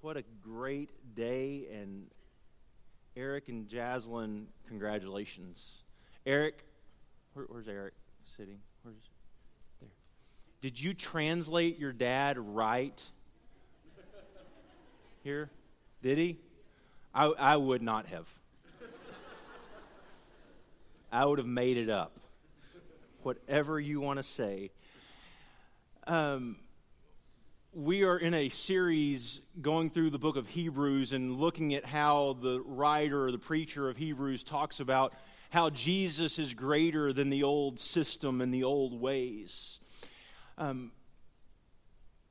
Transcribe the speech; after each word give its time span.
what 0.00 0.16
a 0.16 0.24
great 0.42 0.90
day. 1.14 1.66
And 1.72 2.06
Eric 3.16 3.48
and 3.48 3.68
Jaslyn, 3.68 4.46
congratulations. 4.68 5.82
Eric, 6.26 6.64
where, 7.34 7.46
where's 7.48 7.68
Eric 7.68 7.94
sitting? 8.24 8.58
Where's 8.82 8.96
there? 9.80 9.90
Did 10.60 10.80
you 10.80 10.94
translate 10.94 11.78
your 11.78 11.92
dad 11.92 12.38
right? 12.38 13.02
Here? 15.22 15.50
Did 16.02 16.18
he? 16.18 16.38
I, 17.14 17.26
I 17.26 17.56
would 17.56 17.82
not 17.82 18.06
have. 18.06 18.26
I 21.12 21.24
would 21.24 21.38
have 21.38 21.46
made 21.46 21.76
it 21.76 21.90
up. 21.90 22.20
Whatever 23.22 23.80
you 23.80 24.00
want 24.00 24.18
to 24.18 24.22
say. 24.22 24.70
Um, 26.06 26.56
we 27.72 28.02
are 28.02 28.18
in 28.18 28.34
a 28.34 28.48
series 28.48 29.40
going 29.60 29.90
through 29.90 30.10
the 30.10 30.18
book 30.18 30.36
of 30.36 30.48
Hebrews 30.48 31.12
and 31.12 31.36
looking 31.36 31.72
at 31.74 31.84
how 31.84 32.36
the 32.40 32.60
writer 32.62 33.26
or 33.26 33.30
the 33.30 33.38
preacher 33.38 33.88
of 33.88 33.96
Hebrews 33.96 34.42
talks 34.42 34.80
about 34.80 35.14
how 35.50 35.70
Jesus 35.70 36.40
is 36.40 36.52
greater 36.52 37.12
than 37.12 37.30
the 37.30 37.44
old 37.44 37.78
system 37.78 38.40
and 38.40 38.52
the 38.52 38.64
old 38.64 39.00
ways. 39.00 39.78
Um, 40.58 40.90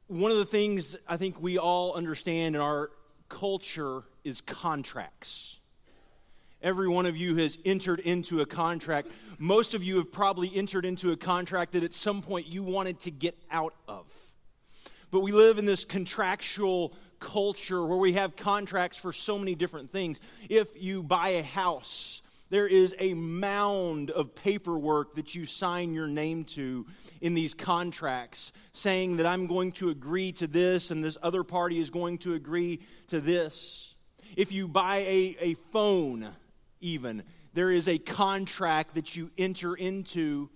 one 0.07 0.29
of 0.29 0.37
the 0.37 0.45
things 0.45 0.97
I 1.07 1.15
think 1.15 1.41
we 1.41 1.57
all 1.57 1.93
understand 1.93 2.55
in 2.55 2.61
our 2.61 2.91
culture 3.29 4.03
is 4.25 4.41
contracts. 4.41 5.57
Every 6.61 6.89
one 6.89 7.05
of 7.05 7.15
you 7.15 7.37
has 7.37 7.57
entered 7.63 8.01
into 8.01 8.41
a 8.41 8.45
contract. 8.45 9.07
Most 9.37 9.73
of 9.73 9.85
you 9.85 9.97
have 9.97 10.11
probably 10.11 10.53
entered 10.53 10.85
into 10.85 11.13
a 11.13 11.17
contract 11.17 11.71
that 11.71 11.83
at 11.83 11.93
some 11.93 12.21
point 12.21 12.45
you 12.47 12.61
wanted 12.61 12.99
to 13.01 13.11
get 13.11 13.37
out 13.49 13.73
of. 13.87 14.11
But 15.11 15.21
we 15.21 15.31
live 15.31 15.57
in 15.57 15.65
this 15.65 15.85
contractual 15.85 16.93
culture 17.19 17.85
where 17.85 17.97
we 17.97 18.13
have 18.13 18.35
contracts 18.35 18.97
for 18.97 19.11
so 19.11 19.37
many 19.37 19.55
different 19.55 19.91
things. 19.91 20.19
If 20.49 20.69
you 20.81 21.03
buy 21.03 21.29
a 21.29 21.43
house, 21.43 22.21
there 22.49 22.67
is 22.67 22.95
a 22.99 23.13
mound 23.13 24.09
of 24.11 24.33
paperwork 24.33 25.15
that 25.15 25.35
you 25.35 25.45
sign 25.45 25.93
your 25.93 26.07
name 26.07 26.45
to 26.45 26.85
in 27.21 27.33
these 27.33 27.53
contracts 27.53 28.51
saying 28.71 29.17
that 29.17 29.25
I'm 29.25 29.47
going 29.47 29.71
to 29.73 29.89
agree 29.89 30.31
to 30.33 30.47
this 30.47 30.89
and 30.89 31.03
this 31.03 31.17
other 31.21 31.43
party 31.43 31.79
is 31.79 31.89
going 31.89 32.17
to 32.19 32.33
agree 32.33 32.81
to 33.07 33.19
this. 33.19 33.93
If 34.35 34.51
you 34.51 34.67
buy 34.67 34.97
a, 34.97 35.35
a 35.39 35.53
phone, 35.71 36.27
even, 36.81 37.23
there 37.53 37.71
is 37.71 37.87
a 37.87 37.97
contract 37.97 38.95
that 38.95 39.15
you 39.15 39.31
enter 39.37 39.75
into, 39.75 40.49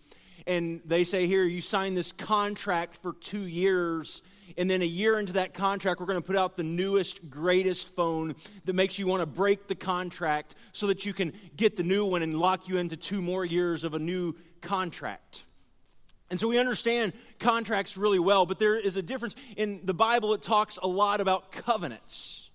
and 0.47 0.81
they 0.85 1.03
say, 1.03 1.27
Here, 1.27 1.43
you 1.43 1.61
sign 1.61 1.95
this 1.95 2.11
contract 2.11 2.97
for 3.01 3.13
two 3.13 3.45
years 3.45 4.21
and 4.57 4.69
then 4.69 4.81
a 4.81 4.85
year 4.85 5.19
into 5.19 5.33
that 5.33 5.53
contract, 5.53 5.99
we're 5.99 6.05
going 6.05 6.21
to 6.21 6.25
put 6.25 6.35
out 6.35 6.57
the 6.57 6.63
newest, 6.63 7.29
greatest 7.29 7.95
phone 7.95 8.35
that 8.65 8.73
makes 8.73 8.99
you 8.99 9.07
want 9.07 9.21
to 9.21 9.25
break 9.25 9.67
the 9.67 9.75
contract 9.75 10.55
so 10.71 10.87
that 10.87 11.05
you 11.05 11.13
can 11.13 11.33
get 11.55 11.75
the 11.75 11.83
new 11.83 12.05
one 12.05 12.21
and 12.21 12.37
lock 12.37 12.67
you 12.67 12.77
into 12.77 12.95
two 12.95 13.21
more 13.21 13.45
years 13.45 13.83
of 13.83 13.93
a 13.93 13.99
new 13.99 14.35
contract. 14.61 15.45
And 16.29 16.39
so 16.39 16.47
we 16.47 16.57
understand 16.57 17.13
contracts 17.39 17.97
really 17.97 18.19
well, 18.19 18.45
but 18.45 18.57
there 18.57 18.79
is 18.79 18.97
a 18.97 19.01
difference. 19.01 19.35
In 19.55 19.81
the 19.83 19.93
Bible, 19.93 20.33
it 20.33 20.41
talks 20.41 20.79
a 20.81 20.87
lot 20.87 21.21
about 21.21 21.51
covenants. 21.51 22.49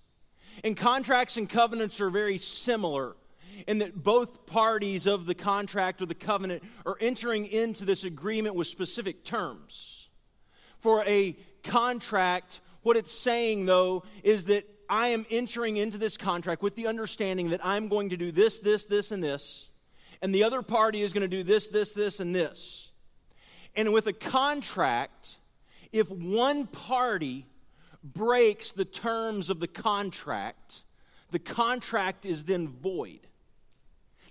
And 0.63 0.75
contracts 0.75 1.37
and 1.37 1.49
covenants 1.49 2.01
are 2.01 2.09
very 2.09 2.37
similar 2.37 3.15
in 3.67 3.79
that 3.79 4.03
both 4.03 4.45
parties 4.45 5.05
of 5.05 5.25
the 5.25 5.35
contract 5.35 6.01
or 6.01 6.05
the 6.05 6.15
covenant 6.15 6.63
are 6.85 6.97
entering 6.99 7.45
into 7.45 7.85
this 7.85 8.03
agreement 8.03 8.55
with 8.55 8.67
specific 8.67 9.23
terms. 9.23 10.09
For 10.79 11.03
a 11.05 11.37
contract, 11.63 12.61
what 12.81 12.97
it's 12.97 13.11
saying, 13.11 13.65
though, 13.65 14.03
is 14.23 14.45
that 14.45 14.65
I 14.89 15.09
am 15.09 15.25
entering 15.29 15.77
into 15.77 15.97
this 15.97 16.17
contract 16.17 16.61
with 16.61 16.75
the 16.75 16.87
understanding 16.87 17.49
that 17.51 17.63
I'm 17.63 17.87
going 17.87 18.09
to 18.09 18.17
do 18.17 18.31
this, 18.31 18.59
this, 18.59 18.85
this, 18.85 19.11
and 19.11 19.23
this, 19.23 19.69
and 20.21 20.33
the 20.33 20.43
other 20.43 20.61
party 20.61 21.01
is 21.01 21.13
going 21.13 21.21
to 21.21 21.27
do 21.27 21.43
this, 21.43 21.67
this, 21.67 21.93
this, 21.93 22.19
and 22.19 22.33
this. 22.33 22.91
And 23.75 23.93
with 23.93 24.07
a 24.07 24.13
contract, 24.13 25.37
if 25.91 26.09
one 26.09 26.67
party 26.67 27.45
breaks 28.03 28.71
the 28.71 28.85
terms 28.85 29.49
of 29.49 29.59
the 29.59 29.67
contract, 29.67 30.83
the 31.31 31.39
contract 31.39 32.25
is 32.25 32.45
then 32.45 32.67
void. 32.67 33.19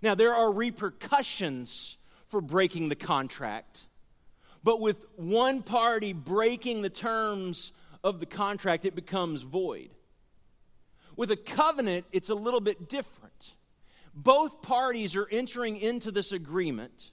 Now, 0.02 0.14
there 0.14 0.34
are 0.34 0.52
repercussions 0.52 1.96
for 2.26 2.40
breaking 2.40 2.88
the 2.88 2.96
contract. 2.96 3.86
But 4.68 4.80
with 4.80 5.06
one 5.16 5.62
party 5.62 6.12
breaking 6.12 6.82
the 6.82 6.90
terms 6.90 7.72
of 8.04 8.20
the 8.20 8.26
contract, 8.26 8.84
it 8.84 8.94
becomes 8.94 9.40
void. 9.40 9.88
With 11.16 11.30
a 11.30 11.38
covenant, 11.38 12.04
it's 12.12 12.28
a 12.28 12.34
little 12.34 12.60
bit 12.60 12.86
different. 12.86 13.54
Both 14.14 14.60
parties 14.60 15.16
are 15.16 15.26
entering 15.30 15.78
into 15.78 16.10
this 16.10 16.32
agreement 16.32 17.12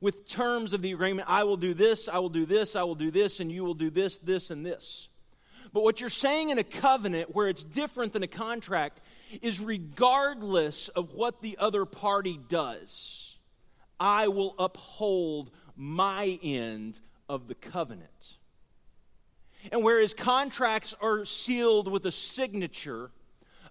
with 0.00 0.26
terms 0.26 0.72
of 0.72 0.82
the 0.82 0.90
agreement 0.90 1.28
I 1.30 1.44
will 1.44 1.56
do 1.56 1.72
this, 1.72 2.08
I 2.08 2.18
will 2.18 2.30
do 2.30 2.44
this, 2.44 2.74
I 2.74 2.82
will 2.82 2.96
do 2.96 3.12
this, 3.12 3.38
and 3.38 3.52
you 3.52 3.62
will 3.62 3.74
do 3.74 3.90
this, 3.90 4.18
this, 4.18 4.50
and 4.50 4.66
this. 4.66 5.08
But 5.72 5.84
what 5.84 6.00
you're 6.00 6.10
saying 6.10 6.50
in 6.50 6.58
a 6.58 6.64
covenant, 6.64 7.32
where 7.32 7.46
it's 7.46 7.62
different 7.62 8.12
than 8.12 8.24
a 8.24 8.26
contract, 8.26 9.02
is 9.40 9.60
regardless 9.60 10.88
of 10.88 11.12
what 11.12 11.42
the 11.42 11.58
other 11.58 11.84
party 11.84 12.40
does, 12.48 13.38
I 14.00 14.26
will 14.26 14.56
uphold 14.58 15.52
my 15.78 16.38
end 16.42 17.00
of 17.28 17.46
the 17.46 17.54
covenant. 17.54 18.36
And 19.70 19.82
whereas 19.84 20.12
contracts 20.12 20.94
are 21.00 21.24
sealed 21.24 21.90
with 21.90 22.04
a 22.04 22.10
signature, 22.10 23.10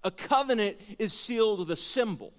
a 0.03 0.12
covenant 0.12 0.79
is 0.97 1.12
sealed 1.12 1.59
with 1.59 1.72
a 1.72 1.75
symbol. 1.75 2.34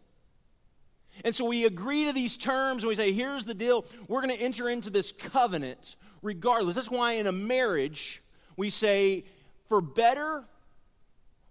And 1.24 1.34
so 1.34 1.44
we 1.44 1.66
agree 1.66 2.06
to 2.06 2.12
these 2.12 2.36
terms 2.36 2.82
and 2.82 2.88
we 2.88 2.94
say, 2.94 3.12
here's 3.12 3.44
the 3.44 3.54
deal. 3.54 3.84
We're 4.06 4.22
going 4.22 4.36
to 4.36 4.42
enter 4.42 4.68
into 4.68 4.88
this 4.88 5.12
covenant 5.12 5.96
regardless. 6.22 6.76
That's 6.76 6.90
why 6.90 7.12
in 7.12 7.26
a 7.26 7.32
marriage, 7.32 8.22
we 8.56 8.70
say, 8.70 9.24
for 9.68 9.80
better 9.80 10.44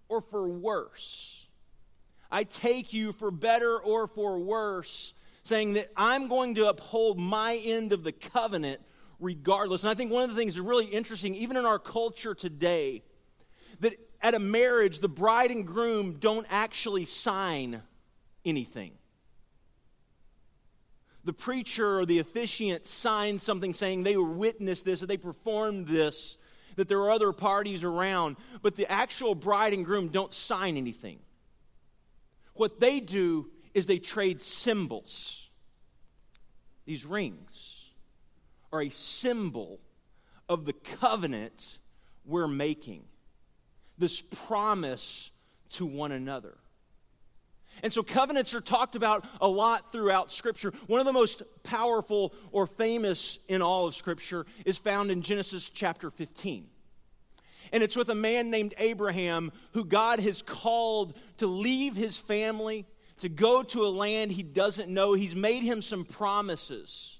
or 0.08 0.22
for 0.22 0.48
worse. 0.48 1.46
I 2.30 2.44
take 2.44 2.92
you 2.92 3.12
for 3.12 3.30
better 3.30 3.78
or 3.78 4.06
for 4.06 4.38
worse 4.38 5.14
saying 5.48 5.72
that 5.72 5.90
I'm 5.96 6.28
going 6.28 6.54
to 6.56 6.68
uphold 6.68 7.18
my 7.18 7.60
end 7.64 7.92
of 7.92 8.04
the 8.04 8.12
covenant 8.12 8.80
regardless. 9.18 9.82
And 9.82 9.90
I 9.90 9.94
think 9.94 10.12
one 10.12 10.22
of 10.22 10.30
the 10.30 10.36
things 10.36 10.54
that's 10.54 10.64
really 10.64 10.86
interesting, 10.86 11.34
even 11.34 11.56
in 11.56 11.64
our 11.64 11.78
culture 11.78 12.34
today, 12.34 13.02
that 13.80 13.94
at 14.20 14.34
a 14.34 14.38
marriage, 14.38 15.00
the 15.00 15.08
bride 15.08 15.50
and 15.50 15.66
groom 15.66 16.18
don't 16.20 16.46
actually 16.50 17.04
sign 17.04 17.82
anything. 18.44 18.92
The 21.24 21.32
preacher 21.32 21.98
or 21.98 22.06
the 22.06 22.20
officiant 22.20 22.86
signs 22.86 23.42
something 23.42 23.74
saying 23.74 24.02
they 24.02 24.16
were 24.16 24.24
witnessed 24.24 24.84
this, 24.84 25.00
that 25.00 25.06
they 25.06 25.16
performed 25.16 25.86
this, 25.86 26.38
that 26.76 26.88
there 26.88 27.00
are 27.00 27.10
other 27.10 27.32
parties 27.32 27.84
around, 27.84 28.36
but 28.62 28.76
the 28.76 28.90
actual 28.90 29.34
bride 29.34 29.72
and 29.72 29.84
groom 29.84 30.08
don't 30.08 30.32
sign 30.32 30.76
anything. 30.76 31.18
What 32.54 32.80
they 32.80 33.00
do 33.00 33.50
is 33.74 33.86
they 33.86 33.98
trade 33.98 34.42
symbols. 34.42 35.48
These 36.84 37.04
rings 37.04 37.90
are 38.72 38.82
a 38.82 38.88
symbol 38.88 39.80
of 40.48 40.64
the 40.64 40.72
covenant 40.72 41.78
we're 42.24 42.48
making, 42.48 43.04
this 43.98 44.20
promise 44.20 45.30
to 45.70 45.86
one 45.86 46.12
another. 46.12 46.56
And 47.82 47.92
so 47.92 48.02
covenants 48.02 48.54
are 48.54 48.60
talked 48.60 48.96
about 48.96 49.24
a 49.40 49.48
lot 49.48 49.92
throughout 49.92 50.32
Scripture. 50.32 50.72
One 50.86 51.00
of 51.00 51.06
the 51.06 51.12
most 51.12 51.42
powerful 51.62 52.34
or 52.50 52.66
famous 52.66 53.38
in 53.48 53.62
all 53.62 53.86
of 53.86 53.94
Scripture 53.94 54.46
is 54.64 54.78
found 54.78 55.10
in 55.10 55.22
Genesis 55.22 55.70
chapter 55.70 56.10
15. 56.10 56.66
And 57.72 57.82
it's 57.82 57.96
with 57.96 58.08
a 58.08 58.14
man 58.14 58.50
named 58.50 58.74
Abraham 58.78 59.52
who 59.72 59.84
God 59.84 60.20
has 60.20 60.42
called 60.42 61.14
to 61.36 61.46
leave 61.46 61.96
his 61.96 62.16
family 62.16 62.86
to 63.18 63.28
go 63.28 63.62
to 63.62 63.86
a 63.86 63.88
land 63.88 64.32
he 64.32 64.42
doesn't 64.42 64.88
know. 64.88 65.12
He's 65.12 65.34
made 65.34 65.62
him 65.62 65.82
some 65.82 66.04
promises. 66.04 67.18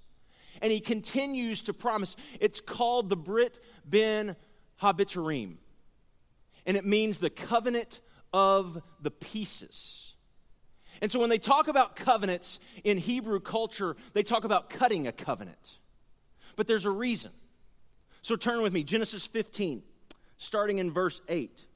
And 0.60 0.72
he 0.72 0.80
continues 0.80 1.62
to 1.62 1.74
promise. 1.74 2.16
It's 2.40 2.60
called 2.60 3.08
the 3.08 3.16
Brit 3.16 3.60
Ben 3.84 4.36
Habitarim. 4.82 5.56
And 6.66 6.76
it 6.76 6.84
means 6.84 7.18
the 7.18 7.30
covenant 7.30 8.00
of 8.32 8.82
the 9.00 9.10
pieces. 9.10 10.14
And 11.00 11.10
so 11.10 11.20
when 11.20 11.30
they 11.30 11.38
talk 11.38 11.68
about 11.68 11.96
covenants 11.96 12.58
in 12.82 12.98
Hebrew 12.98 13.40
culture, 13.40 13.96
they 14.12 14.22
talk 14.22 14.44
about 14.44 14.68
cutting 14.68 15.06
a 15.06 15.12
covenant. 15.12 15.78
But 16.56 16.66
there's 16.66 16.86
a 16.86 16.90
reason. 16.90 17.30
So 18.22 18.34
turn 18.34 18.62
with 18.62 18.72
me, 18.72 18.82
Genesis 18.82 19.26
15, 19.26 19.82
starting 20.38 20.78
in 20.78 20.90
verse 20.90 21.22
8. 21.28 21.66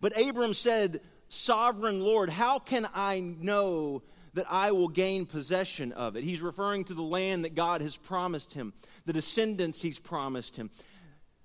But 0.00 0.18
Abram 0.20 0.54
said, 0.54 1.00
Sovereign 1.32 2.02
Lord, 2.02 2.28
how 2.28 2.58
can 2.58 2.86
I 2.92 3.20
know 3.20 4.02
that 4.34 4.44
I 4.50 4.72
will 4.72 4.88
gain 4.88 5.24
possession 5.24 5.90
of 5.92 6.14
it? 6.14 6.24
He's 6.24 6.42
referring 6.42 6.84
to 6.84 6.94
the 6.94 7.02
land 7.02 7.46
that 7.46 7.54
God 7.54 7.80
has 7.80 7.96
promised 7.96 8.52
him, 8.52 8.74
the 9.06 9.14
descendants 9.14 9.80
he's 9.80 9.98
promised 9.98 10.56
him. 10.56 10.68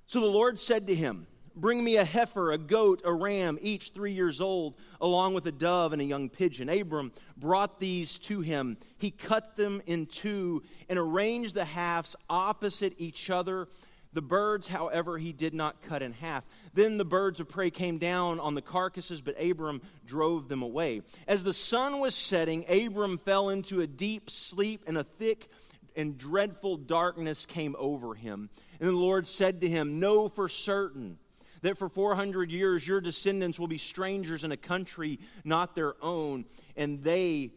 So 0.05 0.19
the 0.19 0.25
Lord 0.25 0.59
said 0.59 0.87
to 0.87 0.95
him, 0.95 1.25
Bring 1.55 1.81
me 1.81 1.95
a 1.95 2.03
heifer, 2.03 2.51
a 2.51 2.57
goat, 2.57 3.01
a 3.05 3.13
ram, 3.13 3.57
each 3.61 3.91
three 3.91 4.11
years 4.11 4.41
old, 4.41 4.75
along 4.99 5.35
with 5.35 5.45
a 5.45 5.53
dove 5.53 5.93
and 5.93 6.01
a 6.01 6.05
young 6.05 6.27
pigeon. 6.27 6.67
Abram 6.67 7.13
brought 7.37 7.79
these 7.79 8.19
to 8.19 8.41
him. 8.41 8.75
He 8.97 9.09
cut 9.09 9.55
them 9.55 9.81
in 9.85 10.07
two 10.07 10.63
and 10.89 10.99
arranged 10.99 11.55
the 11.55 11.63
halves 11.63 12.13
opposite 12.29 12.93
each 12.97 13.29
other. 13.29 13.69
The 14.13 14.21
birds, 14.21 14.67
however, 14.67 15.17
he 15.17 15.33
did 15.33 15.53
not 15.53 15.81
cut 15.81 16.01
in 16.01 16.13
half. 16.13 16.45
Then 16.73 16.97
the 16.97 17.05
birds 17.05 17.39
of 17.39 17.49
prey 17.49 17.69
came 17.69 17.97
down 17.97 18.39
on 18.39 18.55
the 18.55 18.61
carcasses, 18.61 19.21
but 19.21 19.41
Abram 19.41 19.81
drove 20.05 20.47
them 20.47 20.61
away. 20.61 21.01
As 21.27 21.43
the 21.43 21.53
sun 21.53 21.99
was 21.99 22.15
setting, 22.15 22.65
Abram 22.69 23.17
fell 23.17 23.49
into 23.49 23.81
a 23.81 23.87
deep 23.87 24.29
sleep, 24.29 24.83
and 24.87 24.97
a 24.97 25.03
thick 25.03 25.49
and 25.95 26.17
dreadful 26.17 26.77
darkness 26.77 27.45
came 27.45 27.75
over 27.77 28.13
him. 28.13 28.49
And 28.79 28.89
the 28.89 28.93
Lord 28.93 29.27
said 29.27 29.61
to 29.61 29.69
him, 29.69 29.99
Know 29.99 30.29
for 30.29 30.47
certain 30.47 31.17
that 31.61 31.77
for 31.77 31.89
400 31.89 32.51
years 32.51 32.87
your 32.87 33.01
descendants 33.01 33.59
will 33.59 33.67
be 33.67 33.79
strangers 33.79 34.43
in 34.43 34.51
a 34.51 34.57
country 34.57 35.19
not 35.43 35.75
their 35.75 35.95
own, 36.01 36.45
and 36.75 37.03
they 37.03 37.51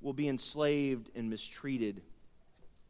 will 0.00 0.12
be 0.12 0.28
enslaved 0.28 1.10
and 1.14 1.30
mistreated 1.30 2.02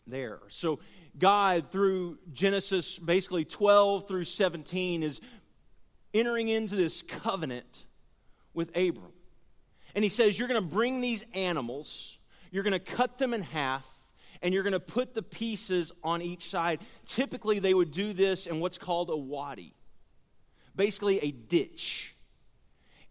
there. 0.06 0.40
So, 0.48 0.80
God, 1.18 1.70
through 1.70 2.18
Genesis 2.32 2.98
basically 2.98 3.44
12 3.44 4.08
through 4.08 4.24
17, 4.24 5.02
is 5.02 5.20
entering 6.14 6.48
into 6.48 6.76
this 6.76 7.02
covenant 7.02 7.84
with 8.54 8.68
Abram. 8.70 9.12
And 9.94 10.04
he 10.04 10.08
says, 10.08 10.38
You're 10.38 10.48
going 10.48 10.62
to 10.62 10.68
bring 10.68 11.00
these 11.00 11.24
animals, 11.34 12.18
you're 12.50 12.62
going 12.62 12.72
to 12.72 12.78
cut 12.78 13.18
them 13.18 13.34
in 13.34 13.42
half, 13.42 13.86
and 14.42 14.54
you're 14.54 14.62
going 14.62 14.72
to 14.72 14.80
put 14.80 15.14
the 15.14 15.22
pieces 15.22 15.92
on 16.02 16.22
each 16.22 16.48
side. 16.48 16.80
Typically, 17.04 17.58
they 17.58 17.74
would 17.74 17.90
do 17.90 18.12
this 18.12 18.46
in 18.46 18.60
what's 18.60 18.78
called 18.78 19.10
a 19.10 19.16
wadi 19.16 19.74
basically 20.80 21.18
a 21.18 21.30
ditch. 21.30 22.14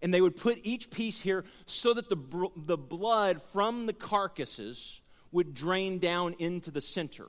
And 0.02 0.14
they 0.14 0.22
would 0.22 0.36
put 0.36 0.60
each 0.64 0.90
piece 0.90 1.22
here 1.22 1.44
so 1.66 1.94
that 1.94 2.10
the, 2.10 2.50
the 2.56 2.78
blood 2.78 3.42
from 3.52 3.86
the 3.86 3.94
carcasses 3.94 5.02
would 5.32 5.54
drain 5.54 6.00
down 6.00 6.36
into 6.40 6.72
the 6.72 6.82
center. 6.82 7.28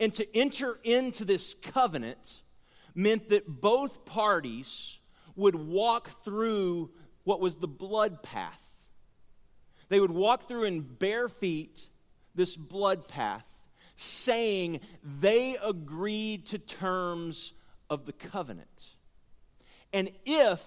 And 0.00 0.12
to 0.14 0.36
enter 0.36 0.78
into 0.84 1.24
this 1.24 1.54
covenant 1.54 2.42
meant 2.94 3.28
that 3.28 3.60
both 3.60 4.04
parties 4.04 4.98
would 5.36 5.54
walk 5.54 6.22
through 6.24 6.90
what 7.24 7.40
was 7.40 7.56
the 7.56 7.68
blood 7.68 8.22
path. 8.22 8.60
They 9.88 10.00
would 10.00 10.10
walk 10.10 10.48
through 10.48 10.64
in 10.64 10.80
bare 10.82 11.28
feet 11.28 11.88
this 12.34 12.56
blood 12.56 13.08
path, 13.08 13.46
saying 13.96 14.80
they 15.02 15.56
agreed 15.62 16.46
to 16.46 16.58
terms 16.58 17.52
of 17.88 18.06
the 18.06 18.12
covenant. 18.12 18.90
And 19.92 20.10
if 20.24 20.62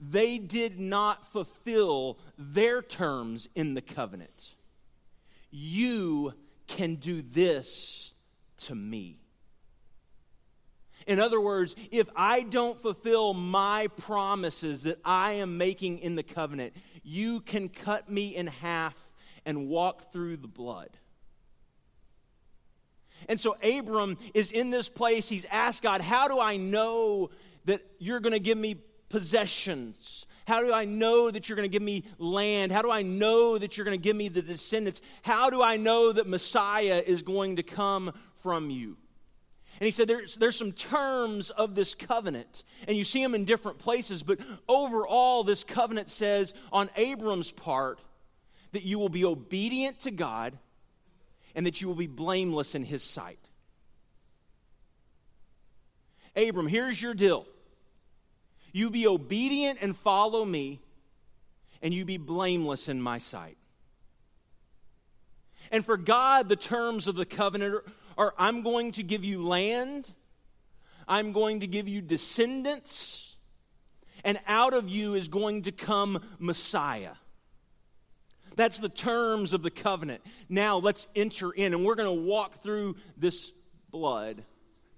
they 0.00 0.38
did 0.38 0.78
not 0.78 1.30
fulfill 1.32 2.18
their 2.38 2.82
terms 2.82 3.48
in 3.54 3.74
the 3.74 3.82
covenant, 3.82 4.54
you 5.50 6.34
can 6.70 6.94
do 6.94 7.20
this 7.20 8.12
to 8.56 8.74
me. 8.74 9.18
In 11.06 11.18
other 11.18 11.40
words, 11.40 11.74
if 11.90 12.08
I 12.14 12.42
don't 12.42 12.80
fulfill 12.80 13.34
my 13.34 13.88
promises 13.96 14.84
that 14.84 14.98
I 15.04 15.32
am 15.32 15.58
making 15.58 15.98
in 15.98 16.14
the 16.14 16.22
covenant, 16.22 16.72
you 17.02 17.40
can 17.40 17.68
cut 17.68 18.08
me 18.08 18.36
in 18.36 18.46
half 18.46 18.96
and 19.44 19.68
walk 19.68 20.12
through 20.12 20.36
the 20.36 20.48
blood. 20.48 20.90
And 23.28 23.40
so 23.40 23.56
Abram 23.62 24.16
is 24.34 24.52
in 24.52 24.70
this 24.70 24.88
place. 24.88 25.28
He's 25.28 25.46
asked 25.46 25.82
God, 25.82 26.00
How 26.00 26.28
do 26.28 26.38
I 26.38 26.56
know 26.56 27.30
that 27.64 27.82
you're 27.98 28.20
going 28.20 28.32
to 28.32 28.40
give 28.40 28.56
me 28.58 28.76
possessions? 29.08 30.26
How 30.50 30.60
do 30.62 30.72
I 30.72 30.84
know 30.84 31.30
that 31.30 31.48
you're 31.48 31.54
going 31.54 31.70
to 31.70 31.72
give 31.72 31.80
me 31.80 32.02
land? 32.18 32.72
How 32.72 32.82
do 32.82 32.90
I 32.90 33.02
know 33.02 33.56
that 33.56 33.76
you're 33.76 33.84
going 33.84 33.96
to 33.96 34.02
give 34.02 34.16
me 34.16 34.26
the 34.26 34.42
descendants? 34.42 35.00
How 35.22 35.48
do 35.48 35.62
I 35.62 35.76
know 35.76 36.10
that 36.10 36.26
Messiah 36.26 37.00
is 37.06 37.22
going 37.22 37.56
to 37.56 37.62
come 37.62 38.12
from 38.42 38.68
you? 38.68 38.96
And 39.78 39.84
he 39.84 39.92
said 39.92 40.08
there's, 40.08 40.34
there's 40.34 40.56
some 40.56 40.72
terms 40.72 41.50
of 41.50 41.76
this 41.76 41.94
covenant, 41.94 42.64
and 42.88 42.96
you 42.96 43.04
see 43.04 43.22
them 43.22 43.36
in 43.36 43.44
different 43.44 43.78
places, 43.78 44.24
but 44.24 44.40
overall, 44.68 45.44
this 45.44 45.62
covenant 45.62 46.10
says 46.10 46.52
on 46.72 46.90
Abram's 46.96 47.52
part 47.52 48.00
that 48.72 48.82
you 48.82 48.98
will 48.98 49.08
be 49.08 49.24
obedient 49.24 50.00
to 50.00 50.10
God 50.10 50.58
and 51.54 51.64
that 51.64 51.80
you 51.80 51.86
will 51.86 51.94
be 51.94 52.08
blameless 52.08 52.74
in 52.74 52.82
his 52.82 53.04
sight. 53.04 53.38
Abram, 56.34 56.66
here's 56.66 57.00
your 57.00 57.14
deal. 57.14 57.46
You 58.72 58.90
be 58.90 59.06
obedient 59.06 59.78
and 59.80 59.96
follow 59.96 60.44
me, 60.44 60.80
and 61.82 61.92
you 61.92 62.04
be 62.04 62.16
blameless 62.16 62.88
in 62.88 63.00
my 63.00 63.18
sight. 63.18 63.56
And 65.70 65.84
for 65.84 65.96
God, 65.96 66.48
the 66.48 66.56
terms 66.56 67.06
of 67.06 67.14
the 67.14 67.24
covenant 67.24 67.84
are 68.18 68.34
I'm 68.36 68.62
going 68.62 68.92
to 68.92 69.02
give 69.02 69.24
you 69.24 69.42
land, 69.42 70.12
I'm 71.06 71.32
going 71.32 71.60
to 71.60 71.66
give 71.66 71.88
you 71.88 72.00
descendants, 72.00 73.36
and 74.24 74.38
out 74.46 74.74
of 74.74 74.88
you 74.88 75.14
is 75.14 75.28
going 75.28 75.62
to 75.62 75.72
come 75.72 76.22
Messiah. 76.38 77.12
That's 78.56 78.78
the 78.78 78.88
terms 78.88 79.52
of 79.52 79.62
the 79.62 79.70
covenant. 79.70 80.22
Now 80.48 80.78
let's 80.78 81.08
enter 81.14 81.50
in, 81.50 81.72
and 81.72 81.84
we're 81.84 81.94
going 81.94 82.14
to 82.14 82.22
walk 82.22 82.62
through 82.62 82.96
this 83.16 83.52
blood 83.90 84.42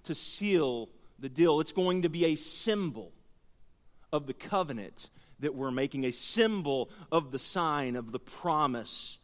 to 0.04 0.14
seal 0.14 0.88
the 1.19 1.28
deal. 1.28 1.60
It's 1.60 1.72
going 1.72 2.02
to 2.02 2.08
be 2.08 2.26
a 2.26 2.34
symbol 2.34 3.12
of 4.12 4.26
the 4.26 4.35
covenant 4.35 5.09
that 5.41 5.55
we're 5.55 5.70
making, 5.70 6.05
a 6.05 6.12
symbol 6.12 6.91
of 7.11 7.32
the 7.32 7.38
sign 7.38 7.97
of 7.97 8.12
the 8.12 8.19
promise. 8.19 9.19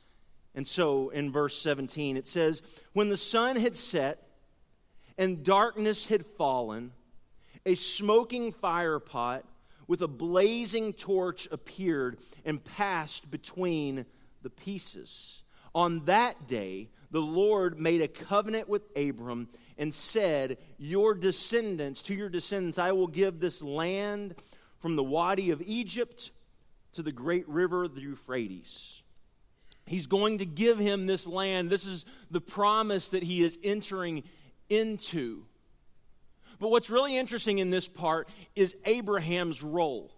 And 0.54 0.66
so 0.66 1.10
in 1.10 1.30
verse 1.30 1.60
17, 1.60 2.16
it 2.16 2.26
says, 2.26 2.62
When 2.92 3.08
the 3.08 3.16
sun 3.16 3.56
had 3.56 3.76
set 3.76 4.26
and 5.16 5.44
darkness 5.44 6.06
had 6.06 6.24
fallen, 6.24 6.92
a 7.66 7.74
smoking 7.74 8.52
firepot 8.52 9.42
with 9.86 10.02
a 10.02 10.08
blazing 10.08 10.92
torch 10.92 11.48
appeared 11.50 12.18
and 12.44 12.64
passed 12.64 13.30
between 13.30 14.06
the 14.42 14.50
pieces. 14.50 15.42
On 15.74 16.04
that 16.06 16.46
day, 16.46 16.88
the 17.10 17.20
Lord 17.20 17.78
made 17.78 18.02
a 18.02 18.08
covenant 18.08 18.68
with 18.68 18.82
Abram 18.96 19.48
and 19.76 19.94
said, 19.94 20.58
Your 20.78 21.14
descendants, 21.14 22.02
to 22.02 22.14
your 22.14 22.28
descendants, 22.28 22.78
I 22.78 22.92
will 22.92 23.06
give 23.06 23.38
this 23.38 23.62
land 23.62 24.34
from 24.80 24.96
the 24.96 25.02
Wadi 25.02 25.50
of 25.50 25.62
Egypt 25.64 26.30
to 26.92 27.02
the 27.02 27.12
great 27.12 27.48
river, 27.48 27.88
the 27.88 28.00
Euphrates. 28.00 29.02
He's 29.86 30.06
going 30.06 30.38
to 30.38 30.46
give 30.46 30.78
him 30.78 31.06
this 31.06 31.26
land. 31.26 31.70
This 31.70 31.86
is 31.86 32.04
the 32.30 32.40
promise 32.40 33.10
that 33.10 33.22
he 33.22 33.42
is 33.42 33.58
entering 33.62 34.22
into. 34.68 35.44
But 36.58 36.70
what's 36.70 36.90
really 36.90 37.16
interesting 37.16 37.58
in 37.58 37.70
this 37.70 37.88
part 37.88 38.28
is 38.54 38.74
Abraham's 38.84 39.62
role. 39.62 40.12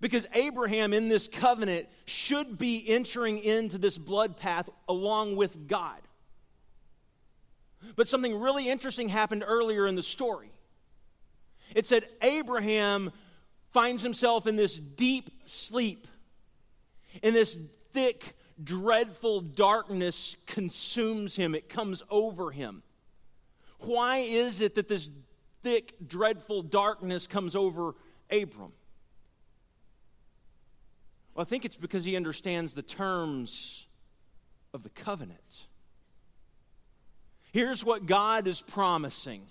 Because 0.00 0.26
Abraham 0.34 0.92
in 0.92 1.08
this 1.08 1.28
covenant 1.28 1.88
should 2.04 2.58
be 2.58 2.84
entering 2.86 3.38
into 3.38 3.78
this 3.78 3.96
blood 3.96 4.36
path 4.36 4.68
along 4.88 5.36
with 5.36 5.66
God. 5.68 6.00
But 7.96 8.08
something 8.08 8.38
really 8.38 8.68
interesting 8.68 9.08
happened 9.08 9.44
earlier 9.46 9.86
in 9.86 9.94
the 9.94 10.02
story. 10.02 10.50
It 11.74 11.86
said 11.86 12.04
Abraham 12.22 13.12
finds 13.74 14.02
himself 14.02 14.46
in 14.46 14.54
this 14.54 14.78
deep 14.78 15.28
sleep, 15.46 16.06
in 17.24 17.34
this 17.34 17.58
thick, 17.92 18.36
dreadful 18.62 19.40
darkness 19.40 20.36
consumes 20.46 21.34
him, 21.34 21.56
it 21.56 21.68
comes 21.68 22.00
over 22.08 22.52
him. 22.52 22.84
Why 23.80 24.18
is 24.18 24.60
it 24.60 24.76
that 24.76 24.86
this 24.86 25.10
thick, 25.64 25.94
dreadful 26.06 26.62
darkness 26.62 27.26
comes 27.26 27.56
over 27.56 27.96
Abram? 28.30 28.72
Well, 31.34 31.42
I 31.42 31.44
think 31.44 31.64
it's 31.64 31.76
because 31.76 32.04
he 32.04 32.14
understands 32.14 32.74
the 32.74 32.82
terms 32.82 33.88
of 34.72 34.84
the 34.84 34.90
covenant. 34.90 35.66
Here's 37.50 37.84
what 37.84 38.06
God 38.06 38.46
is 38.46 38.62
promising, 38.62 39.42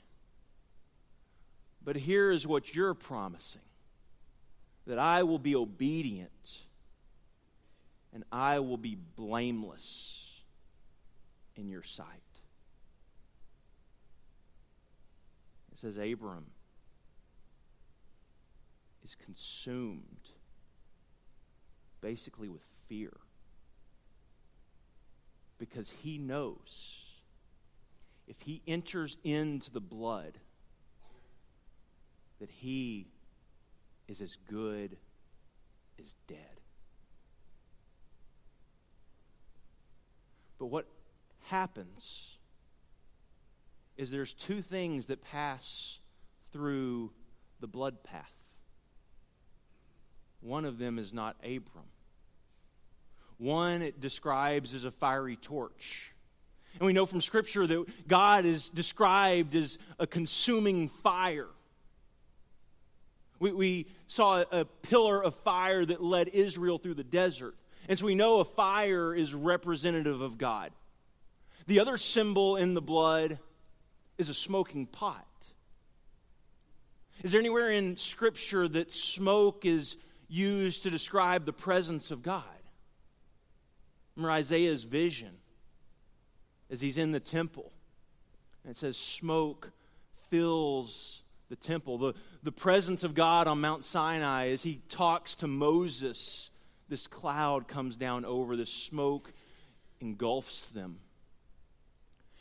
but 1.83 1.97
here 1.97 2.31
is 2.31 2.47
what 2.47 2.73
you're 2.73 2.93
promising 2.93 3.62
that 4.85 4.99
I 4.99 5.23
will 5.23 5.39
be 5.39 5.55
obedient 5.55 6.59
and 8.13 8.23
I 8.31 8.59
will 8.59 8.77
be 8.77 8.97
blameless 9.15 10.41
in 11.55 11.69
your 11.69 11.83
sight. 11.83 12.07
It 15.71 15.79
says, 15.79 15.97
Abram 15.97 16.45
is 19.03 19.15
consumed 19.15 20.29
basically 22.01 22.49
with 22.49 22.65
fear 22.87 23.11
because 25.57 25.89
he 25.89 26.17
knows 26.17 27.03
if 28.27 28.41
he 28.41 28.61
enters 28.67 29.17
into 29.23 29.71
the 29.71 29.81
blood, 29.81 30.37
that 32.39 32.49
he 32.49 33.07
is 34.13 34.21
as 34.21 34.37
good 34.47 34.95
as 35.99 36.13
dead. 36.27 36.37
But 40.59 40.67
what 40.67 40.85
happens 41.45 42.37
is 43.97 44.11
there's 44.11 44.33
two 44.33 44.61
things 44.61 45.07
that 45.07 45.23
pass 45.23 45.97
through 46.51 47.09
the 47.59 47.65
blood 47.65 48.03
path. 48.03 48.31
One 50.41 50.65
of 50.65 50.77
them 50.77 50.99
is 50.99 51.11
not 51.11 51.35
Abram. 51.43 51.89
One 53.39 53.81
it 53.81 53.99
describes 53.99 54.75
as 54.75 54.83
a 54.83 54.91
fiery 54.91 55.37
torch. 55.37 56.13
And 56.79 56.85
we 56.85 56.93
know 56.93 57.07
from 57.07 57.19
Scripture 57.19 57.65
that 57.65 58.07
God 58.07 58.45
is 58.45 58.69
described 58.69 59.55
as 59.55 59.79
a 59.97 60.05
consuming 60.05 60.87
fire. 60.87 61.47
We, 63.43 63.51
we 63.51 63.87
saw 64.07 64.41
a 64.49 64.63
pillar 64.63 65.21
of 65.21 65.35
fire 65.35 65.83
that 65.83 66.01
led 66.01 66.29
Israel 66.29 66.77
through 66.77 66.93
the 66.93 67.03
desert. 67.03 67.55
And 67.89 67.99
so 67.99 68.05
we 68.05 68.15
know 68.15 68.39
a 68.39 68.45
fire 68.45 69.13
is 69.13 69.33
representative 69.33 70.21
of 70.21 70.37
God. 70.37 70.71
The 71.67 71.81
other 71.81 71.97
symbol 71.97 72.55
in 72.55 72.73
the 72.73 72.81
blood 72.81 73.37
is 74.17 74.29
a 74.29 74.33
smoking 74.33 74.85
pot. 74.85 75.27
Is 77.21 77.33
there 77.33 77.41
anywhere 77.41 77.69
in 77.69 77.97
Scripture 77.97 78.65
that 78.69 78.93
smoke 78.93 79.65
is 79.65 79.97
used 80.29 80.83
to 80.83 80.89
describe 80.89 81.45
the 81.45 81.51
presence 81.51 82.11
of 82.11 82.23
God? 82.23 82.43
Remember 84.15 84.31
Isaiah's 84.31 84.85
vision 84.85 85.35
as 86.71 86.79
he's 86.79 86.97
in 86.97 87.11
the 87.11 87.19
temple. 87.19 87.73
And 88.63 88.71
it 88.71 88.77
says, 88.77 88.95
Smoke 88.95 89.71
fills 90.29 91.23
the 91.49 91.57
temple. 91.57 91.97
The, 91.97 92.13
the 92.43 92.51
presence 92.51 93.03
of 93.03 93.15
God 93.15 93.47
on 93.47 93.61
Mount 93.61 93.85
Sinai 93.85 94.49
as 94.49 94.63
he 94.63 94.81
talks 94.89 95.35
to 95.35 95.47
Moses, 95.47 96.51
this 96.89 97.07
cloud 97.07 97.67
comes 97.67 97.95
down 97.95 98.25
over, 98.25 98.55
this 98.55 98.71
smoke 98.71 99.31
engulfs 100.01 100.69
them. 100.69 100.99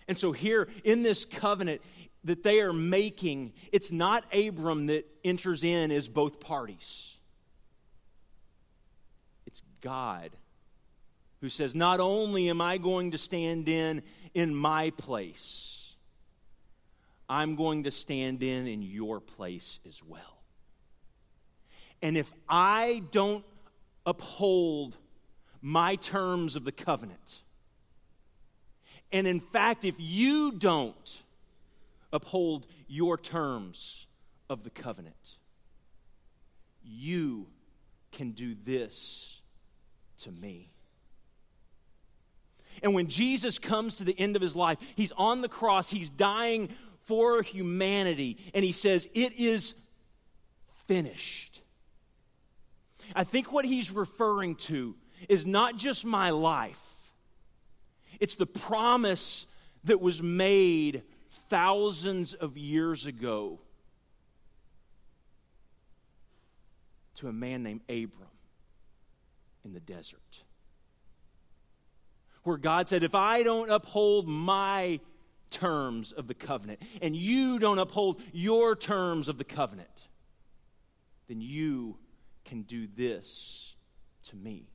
And 0.09 0.19
so, 0.19 0.33
here 0.33 0.69
in 0.83 1.05
this 1.05 1.25
covenant 1.25 1.81
that 2.25 2.43
they 2.43 2.61
are 2.61 2.73
making, 2.73 3.53
it's 3.73 3.93
not 3.93 4.25
Abram 4.35 4.87
that 4.87 5.07
enters 5.25 5.63
in 5.63 5.93
as 5.93 6.09
both 6.09 6.41
parties. 6.41 7.17
It's 9.47 9.63
God 9.81 10.31
who 11.41 11.49
says, 11.49 11.75
Not 11.75 12.01
only 12.01 12.51
am 12.51 12.61
I 12.61 12.79
going 12.79 13.13
to 13.13 13.19
stand 13.19 13.69
in 13.69 14.03
in 14.35 14.55
my 14.55 14.91
place, 14.91 15.82
I'm 17.29 17.57
going 17.57 17.85
to 17.85 17.91
stand 17.91 18.43
in 18.43 18.67
in 18.67 18.83
your 18.83 19.21
place 19.21 19.81
as 19.87 20.03
well. 20.05 20.43
And 22.03 22.17
if 22.17 22.33
I 22.49 23.03
don't 23.11 23.45
uphold 24.05 24.97
my 25.61 25.95
terms 25.97 26.57
of 26.57 26.65
the 26.65 26.73
covenant, 26.73 27.43
and 29.13 29.27
in 29.27 29.41
fact, 29.41 29.85
if 29.85 29.95
you 29.99 30.53
don't 30.53 31.23
uphold 32.13 32.67
your 32.89 33.17
terms 33.17 34.07
of 34.51 34.65
the 34.65 34.71
covenant, 34.71 35.37
you 36.85 37.47
can 38.11 38.33
do 38.33 38.55
this 38.55 39.41
to 40.19 40.31
me. 40.33 40.73
And 42.83 42.95
when 42.95 43.07
Jesus 43.07 43.59
comes 43.59 43.97
to 43.97 44.05
the 44.05 44.19
end 44.19 44.35
of 44.35 44.43
his 44.43 44.57
life, 44.57 44.79
he's 44.97 45.13
on 45.13 45.41
the 45.41 45.49
cross, 45.49 45.91
he's 45.91 46.11
dying 46.11 46.71
for 47.05 47.43
humanity, 47.43 48.39
and 48.55 48.65
he 48.65 48.73
says, 48.73 49.09
It 49.15 49.39
is 49.39 49.75
finished. 50.87 51.61
I 53.15 53.25
think 53.25 53.53
what 53.53 53.65
he's 53.65 53.91
referring 53.91 54.57
to 54.57 54.95
is 55.29 55.45
not 55.45 55.77
just 55.77 56.05
my 56.05 56.31
life 56.31 56.93
it's 58.23 58.37
the 58.37 58.47
promise 58.47 59.47
that 59.83 60.01
was 60.01 60.23
made 60.23 61.03
thousands 61.49 62.35
of 62.35 62.57
years 62.57 63.07
ago 63.07 63.59
to 67.17 67.27
a 67.27 67.33
man 67.33 67.65
named 67.65 67.81
Abram 67.89 68.31
in 69.65 69.73
the 69.73 69.81
desert. 69.81 70.45
Where 72.45 72.57
God 72.57 72.89
said, 72.89 73.03
If 73.03 73.15
I 73.17 73.43
don't 73.43 73.71
uphold 73.71 74.29
my 74.29 75.01
terms 75.53 76.11
of 76.11 76.27
the 76.27 76.35
covenant, 76.35 76.81
and 77.01 77.15
you 77.15 77.61
don't 77.61 77.79
uphold 77.79 78.21
your 78.33 78.75
terms 78.75 79.29
of 79.29 79.39
the 79.39 79.45
covenant, 79.45 80.09
then 81.29 81.41
you 81.41 81.99
can 82.45 82.63
do 82.63 82.89
this 82.89 83.77
to 84.25 84.37
me. 84.37 84.67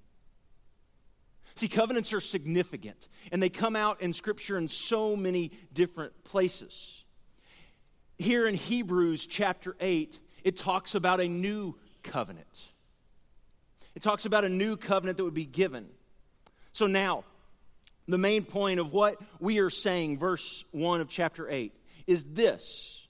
See, 1.55 1.67
covenants 1.67 2.13
are 2.13 2.22
significant, 2.22 3.10
and 3.31 3.41
they 3.41 3.50
come 3.50 3.75
out 3.75 4.01
in 4.01 4.13
Scripture 4.13 4.57
in 4.57 4.67
so 4.67 5.15
many 5.15 5.51
different 5.74 6.24
places. 6.24 7.03
Here 8.17 8.48
in 8.48 8.55
Hebrews 8.55 9.25
chapter 9.25 9.75
8, 9.79 10.19
it 10.43 10.55
talks 10.55 10.96
about 10.96 11.19
a 11.19 11.27
new 11.27 11.75
covenant. 12.03 12.63
It 13.96 14.03
talks 14.03 14.25
about 14.25 14.46
a 14.46 14.50
new 14.50 14.77
covenant 14.77 15.17
that 15.17 15.24
would 15.24 15.34
be 15.34 15.46
given. 15.46 15.88
So 16.74 16.86
now, 16.86 17.24
the 18.08 18.18
main 18.18 18.44
point 18.44 18.80
of 18.80 18.94
what 18.94 19.22
we 19.40 19.60
are 19.60 19.70
saying, 19.70 20.18
verse 20.18 20.64
1 20.72 21.02
of 21.02 21.10
chapter 21.10 21.50
8, 21.50 21.74
is 22.06 22.24
this 22.24 23.08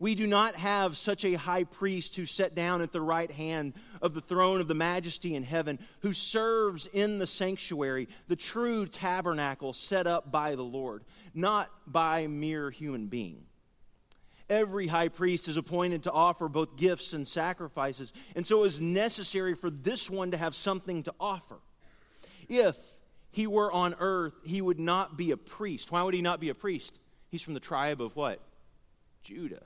we 0.00 0.14
do 0.14 0.26
not 0.26 0.54
have 0.56 0.96
such 0.96 1.26
a 1.26 1.34
high 1.34 1.64
priest 1.64 2.16
who 2.16 2.24
sat 2.24 2.54
down 2.54 2.80
at 2.80 2.90
the 2.90 3.02
right 3.02 3.30
hand 3.30 3.74
of 4.00 4.14
the 4.14 4.22
throne 4.22 4.62
of 4.62 4.66
the 4.66 4.74
majesty 4.74 5.34
in 5.34 5.42
heaven, 5.42 5.78
who 6.00 6.14
serves 6.14 6.86
in 6.86 7.18
the 7.18 7.26
sanctuary, 7.26 8.08
the 8.26 8.34
true 8.34 8.86
tabernacle 8.86 9.74
set 9.74 10.06
up 10.06 10.32
by 10.32 10.54
the 10.54 10.64
Lord, 10.64 11.04
not 11.34 11.70
by 11.86 12.26
mere 12.26 12.70
human 12.70 13.08
being. 13.08 13.44
Every 14.48 14.86
high 14.86 15.08
priest 15.08 15.48
is 15.48 15.58
appointed 15.58 16.04
to 16.04 16.12
offer 16.12 16.48
both 16.48 16.76
gifts 16.76 17.12
and 17.12 17.28
sacrifices, 17.28 18.14
and 18.34 18.46
so 18.46 18.64
it 18.64 18.68
is 18.68 18.80
necessary 18.80 19.54
for 19.54 19.68
this 19.68 20.08
one 20.08 20.30
to 20.30 20.38
have 20.38 20.54
something 20.54 21.02
to 21.02 21.14
offer. 21.20 21.58
If 22.48 22.74
he 23.30 23.46
were 23.46 23.70
on 23.70 23.94
earth, 23.98 24.34
he 24.44 24.60
would 24.60 24.80
not 24.80 25.16
be 25.16 25.30
a 25.30 25.36
priest. 25.36 25.92
Why 25.92 26.02
would 26.02 26.14
he 26.14 26.22
not 26.22 26.40
be 26.40 26.48
a 26.48 26.54
priest? 26.54 26.98
He's 27.28 27.42
from 27.42 27.54
the 27.54 27.60
tribe 27.60 28.00
of 28.00 28.16
what? 28.16 28.40
Judah. 29.22 29.62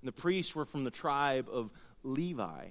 And 0.00 0.08
the 0.08 0.12
priests 0.12 0.54
were 0.54 0.64
from 0.64 0.84
the 0.84 0.90
tribe 0.90 1.48
of 1.50 1.70
Levi. 2.02 2.68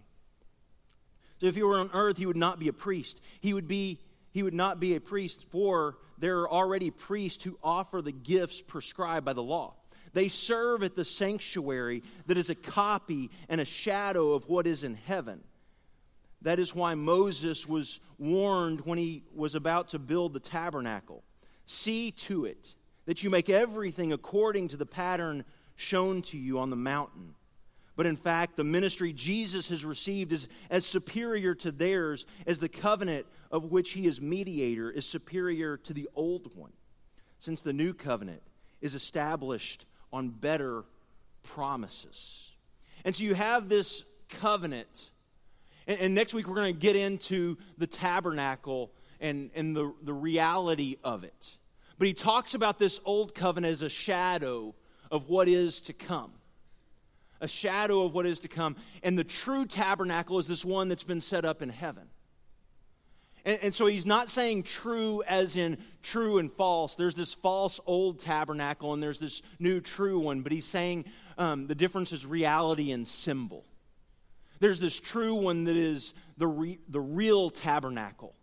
So 1.39 1.47
if 1.47 1.55
he 1.55 1.63
were 1.63 1.79
on 1.79 1.89
earth, 1.93 2.17
he 2.17 2.25
would 2.25 2.37
not 2.37 2.59
be 2.59 2.67
a 2.67 2.73
priest. 2.73 3.21
He 3.41 3.53
would 3.53 3.67
be 3.67 3.99
he 4.31 4.43
would 4.43 4.53
not 4.53 4.79
be 4.79 4.95
a 4.95 5.01
priest 5.01 5.43
for 5.49 5.97
there 6.19 6.41
are 6.41 6.49
already 6.49 6.91
priests 6.91 7.43
who 7.43 7.57
offer 7.63 8.01
the 8.01 8.11
gifts 8.11 8.61
prescribed 8.61 9.25
by 9.25 9.33
the 9.33 9.41
law. 9.41 9.73
They 10.13 10.27
serve 10.27 10.83
at 10.83 10.95
the 10.95 11.05
sanctuary 11.05 12.03
that 12.27 12.37
is 12.37 12.49
a 12.49 12.55
copy 12.55 13.31
and 13.47 13.59
a 13.59 13.65
shadow 13.65 14.33
of 14.33 14.47
what 14.47 14.67
is 14.67 14.83
in 14.83 14.95
heaven. 14.95 15.41
That 16.41 16.59
is 16.59 16.73
why 16.73 16.95
Moses 16.95 17.67
was 17.67 17.99
warned 18.17 18.81
when 18.81 18.97
he 18.97 19.23
was 19.35 19.55
about 19.55 19.89
to 19.89 19.99
build 19.99 20.33
the 20.33 20.39
tabernacle. 20.39 21.23
See 21.65 22.11
to 22.11 22.45
it 22.45 22.73
that 23.05 23.23
you 23.23 23.29
make 23.29 23.49
everything 23.49 24.13
according 24.13 24.69
to 24.69 24.77
the 24.77 24.85
pattern 24.85 25.43
shown 25.75 26.21
to 26.21 26.37
you 26.37 26.59
on 26.59 26.69
the 26.69 26.75
mountain. 26.75 27.35
But 27.95 28.05
in 28.05 28.15
fact, 28.15 28.55
the 28.55 28.63
ministry 28.63 29.11
Jesus 29.11 29.67
has 29.69 29.83
received 29.83 30.31
is 30.31 30.47
as 30.69 30.85
superior 30.85 31.53
to 31.55 31.71
theirs 31.71 32.25
as 32.47 32.59
the 32.59 32.69
covenant 32.69 33.25
of 33.51 33.65
which 33.65 33.91
he 33.91 34.07
is 34.07 34.21
mediator 34.21 34.89
is 34.89 35.05
superior 35.05 35.75
to 35.77 35.93
the 35.93 36.07
old 36.15 36.55
one, 36.55 36.71
since 37.39 37.61
the 37.61 37.73
new 37.73 37.93
covenant 37.93 38.41
is 38.79 38.95
established 38.95 39.85
on 40.13 40.29
better 40.29 40.85
promises. 41.43 42.51
And 43.03 43.13
so 43.13 43.23
you 43.23 43.33
have 43.33 43.67
this 43.67 44.05
covenant. 44.29 45.11
And, 45.89 45.99
and 45.99 46.15
next 46.15 46.33
week 46.33 46.47
we're 46.47 46.55
going 46.55 46.73
to 46.73 46.79
get 46.79 46.95
into 46.95 47.57
the 47.77 47.87
tabernacle 47.87 48.91
and, 49.19 49.49
and 49.55 49.75
the, 49.75 49.91
the 50.03 50.13
reality 50.13 50.95
of 51.03 51.25
it. 51.25 51.57
But 51.97 52.07
he 52.07 52.13
talks 52.13 52.53
about 52.53 52.79
this 52.79 53.01
old 53.03 53.35
covenant 53.35 53.73
as 53.73 53.81
a 53.81 53.89
shadow 53.89 54.75
of 55.11 55.27
what 55.27 55.49
is 55.49 55.81
to 55.81 55.93
come. 55.93 56.31
A 57.41 57.47
shadow 57.47 58.03
of 58.03 58.13
what 58.13 58.25
is 58.25 58.39
to 58.39 58.47
come. 58.47 58.75
And 59.03 59.17
the 59.17 59.23
true 59.23 59.65
tabernacle 59.65 60.39
is 60.39 60.47
this 60.47 60.63
one 60.63 60.87
that's 60.87 61.03
been 61.03 61.21
set 61.21 61.43
up 61.43 61.61
in 61.61 61.69
heaven. 61.69 62.07
And, 63.43 63.59
and, 63.63 63.73
so 63.73 63.87
he's 63.87 64.05
not 64.05 64.29
saying 64.29 64.63
true 64.63 65.23
as 65.25 65.55
in 65.55 65.77
true 66.03 66.37
and 66.37 66.51
false. 66.51 66.95
There's 66.95 67.15
this 67.15 67.33
false 67.33 67.79
old 67.85 68.19
tabernacle 68.19 68.93
and 68.93 69.01
there's 69.01 69.19
this 69.19 69.41
new 69.57 69.79
true 69.79 70.19
one, 70.19 70.41
but 70.41 70.51
he's 70.51 70.65
saying 70.65 71.05
um, 71.37 71.67
the 71.67 71.75
difference 71.75 72.11
is 72.11 72.25
reality 72.25 72.91
and 72.91 73.07
symbol. 73.07 73.65
There's 74.59 74.79
this 74.79 74.99
true 74.99 75.35
one 75.35 75.65
that 75.65 75.75
is 75.75 76.13
the, 76.37 76.47
re- 76.47 76.79
the 76.87 76.99
real 76.99 77.49
tabernacle. 77.49 78.35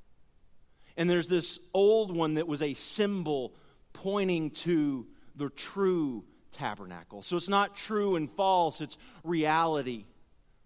And 0.96 1.10
there's 1.10 1.26
this 1.26 1.58
old 1.74 2.14
one 2.14 2.34
that 2.34 2.48
was 2.48 2.62
a 2.62 2.72
symbol 2.74 3.54
pointing 3.92 4.50
to 4.50 5.06
the 5.34 5.50
true 5.50 6.24
tabernacle. 6.50 7.22
So 7.22 7.36
it's 7.36 7.48
not 7.48 7.76
true 7.76 8.16
and 8.16 8.30
false, 8.30 8.80
it's 8.80 8.96
reality 9.22 10.04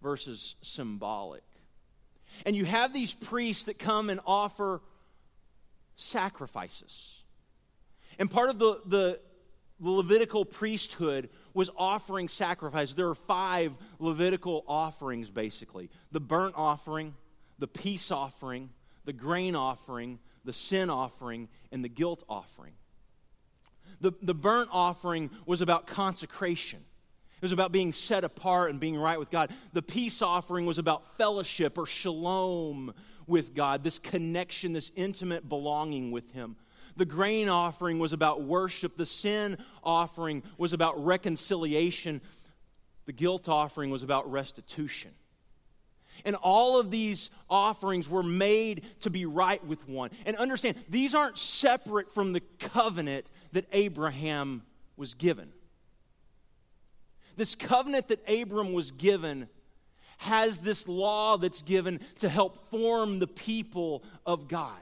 versus 0.03 0.55
symbolic. 0.63 1.43
And 2.47 2.55
you 2.55 2.65
have 2.65 2.93
these 2.93 3.15
priests 3.15 3.65
that 3.65 3.79
come 3.79 4.09
and 4.09 4.21
offer 4.25 4.81
sacrifices. 5.97 7.23
And 8.19 8.31
part 8.31 8.51
of 8.51 8.59
the, 8.59 8.81
the, 8.87 9.21
the 9.81 9.91
Levitical 9.91 10.45
priesthood 10.45 11.29
was 11.55 11.71
offering 11.77 12.29
sacrifices. 12.29 12.95
There 12.95 13.09
are 13.09 13.15
five 13.15 13.73
Levitical 13.99 14.65
offerings, 14.67 15.31
basically 15.31 15.91
the 16.13 16.21
burnt 16.21 16.55
offering, 16.57 17.15
the 17.59 17.69
peace 17.69 18.11
offering, 18.11 18.71
the 19.05 19.13
grain 19.13 19.55
offering, 19.55 20.19
the 20.45 20.53
sin 20.53 20.91
offering, 20.91 21.49
and 21.71 21.85
the 21.85 21.89
guilt 21.89 22.25
offering. 22.29 22.73
The, 24.01 24.13
the 24.23 24.35
burnt 24.35 24.71
offering 24.73 25.31
was 25.45 25.61
about 25.61 25.87
consecration. 25.87 26.81
It 26.81 27.43
was 27.43 27.53
about 27.53 27.73
being 27.73 27.93
set 27.93 28.25
apart 28.25 28.71
and 28.71 28.79
being 28.79 28.97
right 28.97 29.19
with 29.19 29.31
God. 29.31 29.51
The 29.73 29.83
peace 29.83 30.21
offering 30.21 30.67
was 30.67 30.79
about 30.79 31.17
fellowship 31.17 31.79
or 31.79 31.87
shalom 31.87 32.93
with 33.27 33.55
God, 33.55 33.83
this 33.83 33.99
connection, 33.99 34.73
this 34.73 34.93
intimate 34.95 35.49
belonging 35.49 36.11
with 36.11 36.33
Him. 36.33 36.57
The 36.97 37.05
grain 37.05 37.49
offering 37.49 37.99
was 37.99 38.13
about 38.13 38.43
worship. 38.43 38.97
The 38.97 39.07
sin 39.07 39.57
offering 39.83 40.43
was 40.59 40.73
about 40.73 41.03
reconciliation. 41.05 42.21
The 43.07 43.13
guilt 43.13 43.49
offering 43.49 43.91
was 43.91 44.03
about 44.03 44.31
restitution. 44.31 45.13
And 46.25 46.37
all 46.37 46.79
of 46.79 46.91
these 46.91 47.31
offerings 47.49 48.09
were 48.09 48.23
made 48.23 48.85
to 49.01 49.11
be 49.11 49.25
right 49.25 49.65
with 49.65 49.89
one. 49.89 50.11
And 50.27 50.37
understand, 50.37 50.77
these 50.89 51.15
aren't 51.15 51.39
separate 51.39 52.13
from 52.13 52.33
the 52.33 52.41
covenant 52.59 53.27
that 53.53 53.67
Abraham 53.73 54.63
was 54.97 55.15
given. 55.15 55.51
This 57.37 57.55
covenant 57.55 58.09
that 58.09 58.29
Abram 58.29 58.73
was 58.73 58.91
given 58.91 59.49
has 60.19 60.59
this 60.59 60.87
law 60.87 61.39
that's 61.39 61.63
given 61.63 62.01
to 62.19 62.29
help 62.29 62.71
form 62.71 63.19
the 63.19 63.27
people 63.27 64.05
of 64.27 64.47
God. 64.49 64.77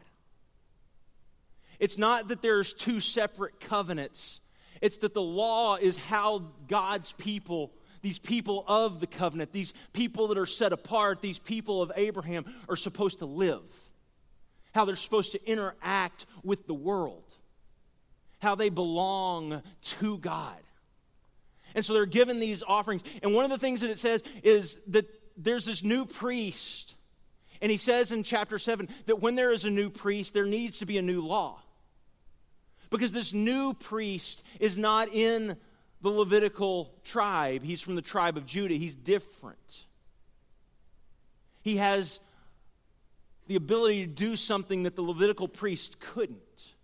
It's 1.79 1.99
not 1.99 2.29
that 2.29 2.43
there's 2.43 2.73
two 2.73 3.01
separate 3.01 3.61
covenants, 3.61 4.41
it's 4.81 4.99
that 4.99 5.15
the 5.15 5.23
law 5.23 5.77
is 5.77 5.97
how 5.97 6.51
God's 6.69 7.13
people, 7.13 7.73
these 8.03 8.19
people 8.19 8.65
of 8.69 9.01
the 9.01 9.07
covenant, 9.07 9.53
these 9.53 9.75
people 9.93 10.29
that 10.29 10.39
are 10.39 10.47
set 10.47 10.73
apart, 10.73 11.21
these 11.21 11.39
people 11.39 11.83
of 11.83 11.91
Abraham, 11.97 12.45
are 12.69 12.77
supposed 12.77 13.19
to 13.21 13.27
live. 13.27 13.63
How 14.75 14.85
they're 14.85 14.97
supposed 14.97 15.33
to 15.33 15.51
interact 15.51 16.27
with 16.45 16.67
the 16.67 16.75
world, 16.75 17.25
how 18.39 18.55
they 18.55 18.69
belong 18.69 19.63
to 19.83 20.19
God. 20.19 20.59
And 21.75 21.85
so 21.85 21.95
they're 21.95 22.07
given 22.07 22.39
these 22.39 22.63
offerings. 22.67 23.03
And 23.23 23.35
one 23.35 23.45
of 23.45 23.51
the 23.51 23.59
things 23.59 23.81
that 23.81 23.91
it 23.91 23.99
says 23.99 24.23
is 24.43 24.79
that 24.89 25.07
there's 25.37 25.65
this 25.65 25.83
new 25.83 26.05
priest. 26.05 26.95
And 27.61 27.71
he 27.71 27.77
says 27.77 28.13
in 28.13 28.23
chapter 28.23 28.59
7 28.59 28.89
that 29.07 29.21
when 29.21 29.35
there 29.35 29.53
is 29.53 29.65
a 29.65 29.71
new 29.71 29.91
priest, 29.91 30.35
there 30.35 30.45
needs 30.45 30.79
to 30.79 30.87
be 30.87 30.99
a 30.99 31.03
new 31.03 31.21
law. 31.21 31.61
Because 32.90 33.12
this 33.12 33.33
new 33.33 33.75
priest 33.75 34.42
is 34.61 34.78
not 34.78 35.12
in 35.12 35.57
the 36.00 36.09
Levitical 36.09 36.95
tribe, 37.04 37.62
he's 37.62 37.80
from 37.80 37.97
the 37.97 38.02
tribe 38.02 38.37
of 38.37 38.47
Judah. 38.47 38.75
He's 38.75 38.95
different. 38.95 39.87
He 41.62 41.76
has 41.76 42.21
the 43.49 43.57
ability 43.57 44.07
to 44.07 44.12
do 44.12 44.37
something 44.37 44.85
that 44.85 44.95
the 44.95 45.02
Levitical 45.02 45.49
priest 45.49 45.99
couldn't. 46.00 46.75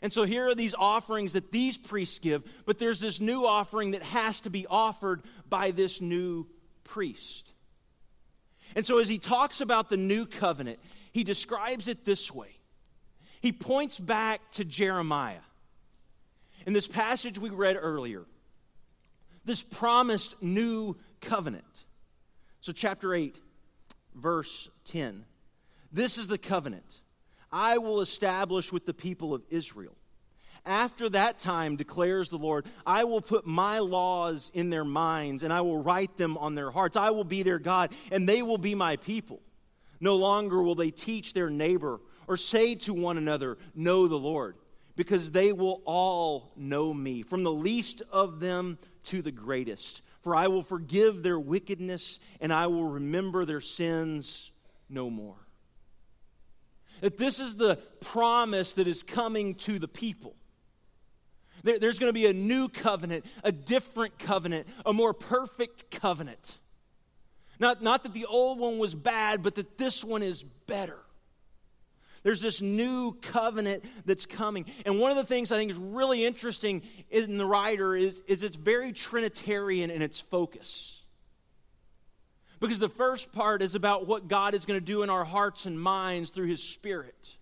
And 0.00 0.12
so 0.12 0.24
here 0.24 0.48
are 0.48 0.54
these 0.54 0.74
offerings 0.78 1.32
that 1.32 1.50
these 1.50 1.76
priests 1.76 2.18
give, 2.18 2.44
but 2.64 2.78
there's 2.78 3.00
this 3.00 3.20
new 3.20 3.44
offering 3.44 3.92
that 3.92 4.02
has 4.02 4.40
to 4.42 4.50
be 4.50 4.66
offered 4.66 5.22
by 5.48 5.72
this 5.72 6.00
new 6.00 6.46
priest. 6.84 7.52
And 8.76 8.86
so 8.86 8.98
as 8.98 9.08
he 9.08 9.18
talks 9.18 9.60
about 9.60 9.88
the 9.88 9.96
new 9.96 10.26
covenant, 10.26 10.78
he 11.12 11.24
describes 11.24 11.88
it 11.88 12.04
this 12.04 12.32
way 12.32 12.57
he 13.40 13.52
points 13.52 13.98
back 13.98 14.40
to 14.52 14.64
Jeremiah. 14.64 15.40
In 16.66 16.72
this 16.72 16.88
passage 16.88 17.38
we 17.38 17.50
read 17.50 17.76
earlier, 17.80 18.24
this 19.44 19.62
promised 19.62 20.34
new 20.42 20.96
covenant. 21.20 21.64
So, 22.60 22.72
chapter 22.72 23.14
8, 23.14 23.40
verse 24.14 24.68
10. 24.84 25.24
This 25.90 26.18
is 26.18 26.26
the 26.26 26.38
covenant 26.38 27.00
I 27.50 27.78
will 27.78 28.00
establish 28.00 28.72
with 28.72 28.84
the 28.84 28.92
people 28.92 29.32
of 29.32 29.42
Israel. 29.48 29.96
After 30.66 31.08
that 31.10 31.38
time, 31.38 31.76
declares 31.76 32.28
the 32.28 32.36
Lord, 32.36 32.66
I 32.84 33.04
will 33.04 33.22
put 33.22 33.46
my 33.46 33.78
laws 33.78 34.50
in 34.52 34.68
their 34.68 34.84
minds 34.84 35.42
and 35.42 35.50
I 35.50 35.62
will 35.62 35.82
write 35.82 36.18
them 36.18 36.36
on 36.36 36.54
their 36.54 36.70
hearts. 36.70 36.96
I 36.96 37.10
will 37.10 37.24
be 37.24 37.42
their 37.42 37.58
God 37.58 37.92
and 38.12 38.28
they 38.28 38.42
will 38.42 38.58
be 38.58 38.74
my 38.74 38.96
people. 38.96 39.40
No 40.00 40.16
longer 40.16 40.62
will 40.62 40.74
they 40.74 40.90
teach 40.90 41.32
their 41.32 41.50
neighbor 41.50 42.00
or 42.26 42.36
say 42.36 42.74
to 42.76 42.94
one 42.94 43.18
another, 43.18 43.58
Know 43.74 44.06
the 44.06 44.18
Lord, 44.18 44.56
because 44.96 45.32
they 45.32 45.52
will 45.52 45.82
all 45.84 46.52
know 46.56 46.92
me, 46.92 47.22
from 47.22 47.42
the 47.42 47.52
least 47.52 48.02
of 48.12 48.40
them 48.40 48.78
to 49.04 49.22
the 49.22 49.32
greatest. 49.32 50.02
For 50.22 50.34
I 50.34 50.48
will 50.48 50.62
forgive 50.62 51.22
their 51.22 51.38
wickedness, 51.38 52.18
and 52.40 52.52
I 52.52 52.66
will 52.66 52.84
remember 52.84 53.44
their 53.44 53.60
sins 53.60 54.52
no 54.88 55.10
more. 55.10 55.36
That 57.00 57.16
this 57.16 57.38
is 57.38 57.56
the 57.56 57.76
promise 58.00 58.74
that 58.74 58.88
is 58.88 59.02
coming 59.02 59.54
to 59.56 59.78
the 59.78 59.88
people. 59.88 60.34
There's 61.62 61.98
going 61.98 62.10
to 62.10 62.14
be 62.14 62.26
a 62.26 62.32
new 62.32 62.68
covenant, 62.68 63.24
a 63.42 63.52
different 63.52 64.18
covenant, 64.18 64.68
a 64.86 64.92
more 64.92 65.12
perfect 65.12 65.90
covenant. 65.90 66.58
Not, 67.60 67.82
not 67.82 68.04
that 68.04 68.12
the 68.12 68.26
old 68.26 68.58
one 68.58 68.78
was 68.78 68.94
bad, 68.94 69.42
but 69.42 69.56
that 69.56 69.78
this 69.78 70.04
one 70.04 70.22
is 70.22 70.44
better. 70.66 70.98
There's 72.22 72.40
this 72.40 72.60
new 72.60 73.12
covenant 73.22 73.84
that's 74.04 74.26
coming. 74.26 74.66
And 74.84 74.98
one 74.98 75.10
of 75.10 75.16
the 75.16 75.24
things 75.24 75.52
I 75.52 75.56
think 75.56 75.70
is 75.70 75.78
really 75.78 76.26
interesting 76.26 76.82
in 77.10 77.38
the 77.38 77.46
writer 77.46 77.94
is, 77.94 78.20
is 78.26 78.42
it's 78.42 78.56
very 78.56 78.92
Trinitarian 78.92 79.90
in 79.90 80.02
its 80.02 80.20
focus. 80.20 81.02
Because 82.60 82.80
the 82.80 82.88
first 82.88 83.32
part 83.32 83.62
is 83.62 83.74
about 83.74 84.06
what 84.06 84.26
God 84.26 84.54
is 84.54 84.64
going 84.64 84.80
to 84.80 84.84
do 84.84 85.02
in 85.02 85.10
our 85.10 85.24
hearts 85.24 85.66
and 85.66 85.80
minds 85.80 86.30
through 86.30 86.48
His 86.48 86.62
Spirit. 86.62 87.36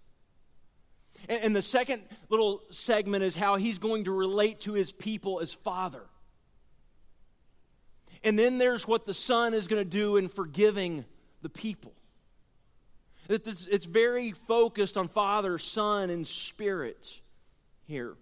And, 1.29 1.45
and 1.45 1.57
the 1.57 1.63
second 1.63 2.03
little 2.29 2.63
segment 2.71 3.25
is 3.25 3.35
how 3.35 3.57
He's 3.57 3.79
going 3.79 4.05
to 4.05 4.13
relate 4.13 4.61
to 4.63 4.75
His 4.75 4.93
people 4.93 5.41
as 5.41 5.55
Father. 5.55 6.03
And 8.27 8.37
then 8.37 8.59
there's 8.59 8.89
what 8.89 9.05
the 9.05 9.15
Son 9.15 9.55
is 9.55 9.69
going 9.69 9.83
to 9.83 9.89
do 9.89 10.17
in 10.17 10.29
forgiving 10.29 11.05
the 11.43 11.49
people. 11.49 11.93
It's 13.29 13.87
very 13.87 14.33
focused 14.33 14.97
on 14.97 15.07
Father, 15.07 15.59
Son, 15.59 16.11
and 16.11 16.27
Spirit 16.27 17.21
here. 17.85 18.17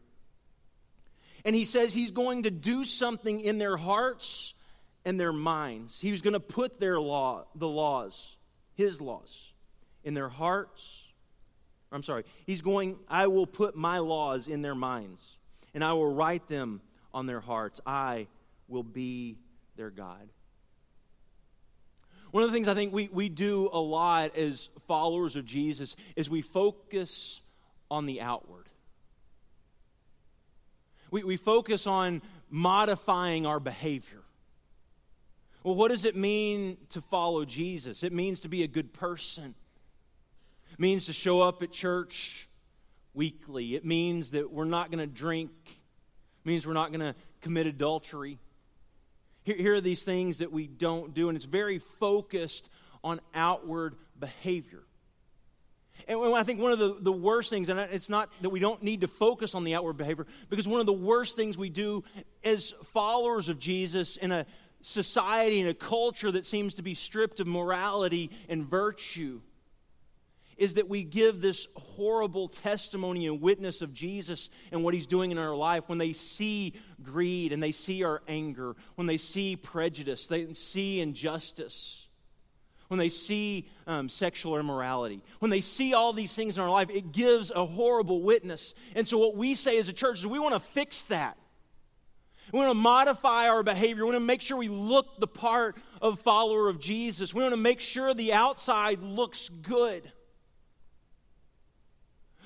And 1.47 1.57
he 1.57 1.65
says 1.65 1.95
he's 1.95 2.11
going 2.11 2.43
to 2.43 2.51
do 2.51 2.85
something 2.85 3.41
in 3.41 3.57
their 3.57 3.79
hearts 3.79 4.53
and 5.07 5.19
their 5.19 5.33
minds. 5.33 5.99
He's 6.01 6.21
going 6.21 6.35
to 6.35 6.41
put 6.41 6.79
their 6.79 7.01
law, 7.01 7.47
the 7.55 7.69
laws, 7.69 8.37
his 8.75 9.01
laws, 9.01 9.55
in 10.05 10.13
their 10.13 10.29
hearts. 10.29 11.09
I'm 11.91 12.03
sorry. 12.03 12.25
He's 12.47 12.61
going, 12.61 12.99
I 13.09 13.27
will 13.29 13.47
put 13.47 13.75
my 13.75 14.01
laws 14.01 14.49
in 14.49 14.61
their 14.61 14.75
minds, 14.75 15.39
and 15.73 15.83
I 15.83 15.95
will 15.95 16.13
write 16.13 16.47
them 16.49 16.83
on 17.15 17.25
their 17.25 17.41
hearts. 17.41 17.81
I 17.87 18.27
will 18.69 18.83
be 18.83 19.39
their 19.77 19.91
God. 19.91 20.29
One 22.31 22.43
of 22.43 22.51
the 22.51 22.55
things 22.55 22.67
I 22.67 22.75
think 22.75 22.93
we, 22.93 23.09
we 23.13 23.29
do 23.29 23.71
a 23.73 23.79
lot 23.79 24.37
as 24.37 24.69
followers 24.89 25.37
of 25.37 25.45
Jesus 25.45 25.95
is 26.17 26.29
we 26.29 26.43
focus 26.43 27.41
on 27.91 28.07
the 28.07 28.21
outward. 28.21 28.69
We, 31.13 31.23
we 31.23 31.37
focus 31.37 31.87
on 31.87 32.23
modifying 32.51 33.47
our 33.47 33.61
behavior. 33.61 34.23
Well, 35.63 35.77
what 35.77 35.93
does 35.93 36.05
it 36.05 36.17
mean 36.17 36.77
to 36.91 37.01
follow 37.01 37.45
Jesus? 37.45 38.03
It 38.03 38.13
means 38.13 38.41
to 38.41 38.49
be 38.49 38.65
a 38.65 38.69
good 38.69 38.93
person. 38.93 39.55
It 40.73 40.81
means 40.81 41.07
to 41.07 41.13
show 41.13 41.41
up 41.41 41.63
at 41.63 41.71
church 41.71 42.49
weekly. 43.15 43.77
It 43.77 43.85
means 43.85 44.33
that 44.33 44.53
we're 44.53 44.65
not 44.65 44.91
going 44.91 44.99
to 44.99 45.07
drink. 45.07 45.53
It 45.67 46.49
means 46.49 46.67
we're 46.67 46.73
not 46.73 46.91
going 46.91 47.01
to 47.01 47.15
commit 47.41 47.67
adultery. 47.69 48.41
Here, 49.45 49.57
here 49.57 49.75
are 49.75 49.81
these 49.81 50.03
things 50.03 50.39
that 50.39 50.53
we 50.53 50.67
don't 50.67 51.15
do, 51.15 51.29
and 51.29 51.37
it's 51.37 51.45
very 51.45 51.79
focused 51.79 52.69
on 53.03 53.21
outward 53.35 53.95
behavior. 54.19 54.83
And 56.09 56.35
I 56.35 56.43
think 56.43 56.61
one 56.61 56.73
of 56.73 56.79
the, 56.79 56.97
the 56.99 57.13
worst 57.13 57.51
things, 57.51 57.69
and 57.69 57.79
it's 57.79 58.09
not 58.09 58.29
that 58.41 58.51
we 58.51 58.59
don't 58.59 58.83
need 58.83 59.03
to 59.03 59.09
focus 59.09 59.55
on 59.55 59.63
the 59.63 59.75
outward 59.75 59.97
behavior, 59.97 60.27
because 60.51 60.67
one 60.67 60.81
of 60.81 60.87
the 60.87 60.93
worst 60.93 61.37
things 61.37 61.57
we 61.57 61.69
do 61.69 62.03
as 62.43 62.75
followers 62.93 63.49
of 63.49 63.59
Jesus 63.59 64.17
in 64.17 64.33
a 64.33 64.45
society 64.83 65.61
and 65.61 65.69
a 65.69 65.75
culture 65.75 66.33
that 66.33 66.45
seems 66.45 66.75
to 66.75 66.83
be 66.83 66.95
stripped 66.95 67.39
of 67.41 67.47
morality 67.47 68.31
and 68.49 68.65
virtue 68.67 69.41
is 70.57 70.75
that 70.75 70.89
we 70.89 71.03
give 71.03 71.41
this 71.41 71.67
horrible 71.77 72.49
testimony 72.49 73.27
and 73.27 73.41
witness 73.41 73.83
of 73.83 73.93
Jesus 73.93 74.51
and 74.73 74.85
what 74.85 74.95
he's 74.95 75.07
doing 75.07 75.31
in 75.31 75.39
our 75.39 75.55
life 75.55 75.89
when 75.89 75.99
they 75.99 76.13
see 76.13 76.75
greed 77.03 77.53
and 77.53 77.63
they 77.63 77.73
see 77.73 78.05
our 78.05 78.23
anger, 78.29 78.77
when 78.95 79.07
they 79.07 79.17
see 79.17 79.57
prejudice, 79.57 80.27
they 80.27 80.53
see 80.55 81.01
injustice, 81.01 82.07
when 82.89 82.99
they 82.99 83.09
see 83.09 83.69
um, 83.87 84.09
sexual 84.09 84.59
immorality, 84.59 85.23
when 85.39 85.51
they 85.51 85.61
see 85.61 85.95
all 85.95 86.13
these 86.13 86.35
things 86.35 86.57
in 86.57 86.63
our 86.63 86.71
life, 86.71 86.91
it 86.91 87.13
gives 87.13 87.51
a 87.51 87.65
horrible 87.65 88.23
witness. 88.23 88.75
And 88.95 89.09
so, 89.09 89.19
what 89.19 89.37
we 89.37 89.55
say 89.55 89.79
as 89.79 89.89
a 89.89 89.93
church 89.93 90.19
is 90.19 90.27
we 90.27 90.39
want 90.39 90.55
to 90.55 90.61
fix 90.61 91.03
that. 91.05 91.37
We 92.53 92.59
want 92.59 92.71
to 92.71 92.75
modify 92.75 93.49
our 93.49 93.63
behavior. 93.63 94.05
We 94.05 94.13
want 94.13 94.17
to 94.17 94.27
make 94.27 94.43
sure 94.43 94.57
we 94.57 94.69
look 94.69 95.19
the 95.19 95.27
part 95.27 95.77
of 96.01 96.21
follower 96.21 96.69
of 96.69 96.79
Jesus. 96.79 97.33
We 97.33 97.43
want 97.43 97.55
to 97.55 97.61
make 97.61 97.81
sure 97.81 98.13
the 98.13 98.33
outside 98.33 99.03
looks 99.03 99.49
good. 99.49 100.13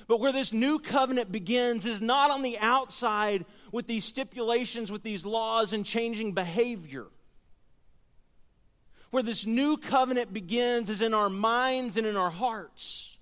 But 0.08 0.20
where 0.20 0.32
this 0.32 0.54
new 0.54 0.78
covenant 0.78 1.30
begins 1.30 1.84
is 1.84 2.00
not 2.00 2.30
on 2.30 2.40
the 2.40 2.58
outside 2.58 3.44
with 3.70 3.86
these 3.86 4.06
stipulations, 4.06 4.90
with 4.90 5.02
these 5.02 5.26
laws 5.26 5.74
and 5.74 5.84
changing 5.84 6.32
behavior. 6.32 7.06
Where 9.10 9.22
this 9.22 9.44
new 9.44 9.76
covenant 9.76 10.32
begins 10.32 10.88
is 10.88 11.02
in 11.02 11.12
our 11.12 11.28
minds 11.28 11.98
and 11.98 12.06
in 12.06 12.16
our 12.16 12.30
hearts. 12.30 13.18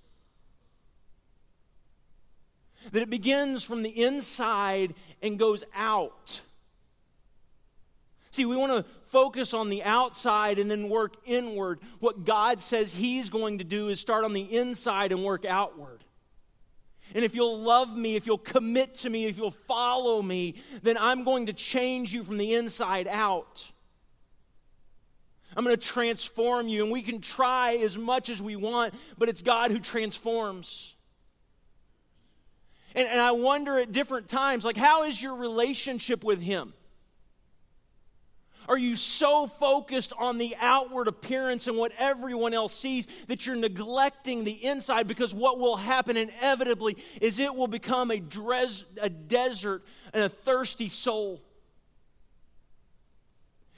That 2.93 3.01
it 3.01 3.09
begins 3.09 3.63
from 3.63 3.83
the 3.83 4.03
inside 4.03 4.95
and 5.21 5.37
goes 5.37 5.65
out. 5.75 6.41
See, 8.31 8.45
we 8.45 8.55
want 8.55 8.71
to 8.71 8.85
focus 9.07 9.53
on 9.53 9.67
the 9.67 9.83
outside 9.83 10.57
and 10.57 10.71
then 10.71 10.87
work 10.87 11.15
inward. 11.25 11.79
What 11.99 12.23
God 12.23 12.61
says 12.61 12.93
He's 12.93 13.29
going 13.29 13.57
to 13.57 13.65
do 13.65 13.89
is 13.89 13.99
start 13.99 14.23
on 14.23 14.31
the 14.31 14.55
inside 14.55 15.11
and 15.11 15.21
work 15.23 15.43
outward. 15.43 16.05
And 17.15 17.23
if 17.23 17.35
you'll 17.35 17.59
love 17.59 17.97
me, 17.97 18.15
if 18.15 18.27
you'll 18.27 18.37
commit 18.37 18.95
to 18.97 19.09
me, 19.09 19.25
if 19.25 19.37
you'll 19.37 19.51
follow 19.51 20.21
me, 20.21 20.55
then 20.83 20.97
I'm 20.99 21.23
going 21.23 21.45
to 21.47 21.53
change 21.53 22.13
you 22.13 22.23
from 22.23 22.37
the 22.37 22.53
inside 22.53 23.07
out. 23.07 23.71
I'm 25.55 25.63
going 25.63 25.75
to 25.75 25.81
transform 25.81 26.67
you. 26.67 26.83
And 26.83 26.91
we 26.91 27.01
can 27.01 27.21
try 27.21 27.79
as 27.81 27.97
much 27.97 28.29
as 28.29 28.41
we 28.41 28.55
want, 28.55 28.93
but 29.17 29.29
it's 29.29 29.41
God 29.41 29.71
who 29.71 29.79
transforms. 29.79 30.93
And, 32.93 33.07
and 33.07 33.19
I 33.19 33.31
wonder 33.31 33.79
at 33.79 33.91
different 33.91 34.27
times, 34.27 34.65
like, 34.65 34.77
how 34.77 35.03
is 35.03 35.21
your 35.21 35.35
relationship 35.35 36.23
with 36.23 36.41
Him? 36.41 36.73
Are 38.67 38.77
you 38.77 38.97
so 38.97 39.47
focused 39.47 40.11
on 40.17 40.37
the 40.37 40.55
outward 40.59 41.07
appearance 41.07 41.67
and 41.67 41.77
what 41.77 41.93
everyone 41.97 42.53
else 42.53 42.73
sees 42.77 43.07
that 43.27 43.45
you're 43.45 43.55
neglecting 43.55 44.43
the 44.43 44.51
inside? 44.51 45.07
Because 45.07 45.33
what 45.33 45.57
will 45.57 45.77
happen 45.77 46.17
inevitably 46.17 46.97
is 47.21 47.39
it 47.39 47.55
will 47.55 47.67
become 47.67 48.11
a, 48.11 48.19
dres- 48.19 48.83
a 49.01 49.09
desert 49.09 49.83
and 50.13 50.23
a 50.23 50.29
thirsty 50.29 50.89
soul. 50.89 51.41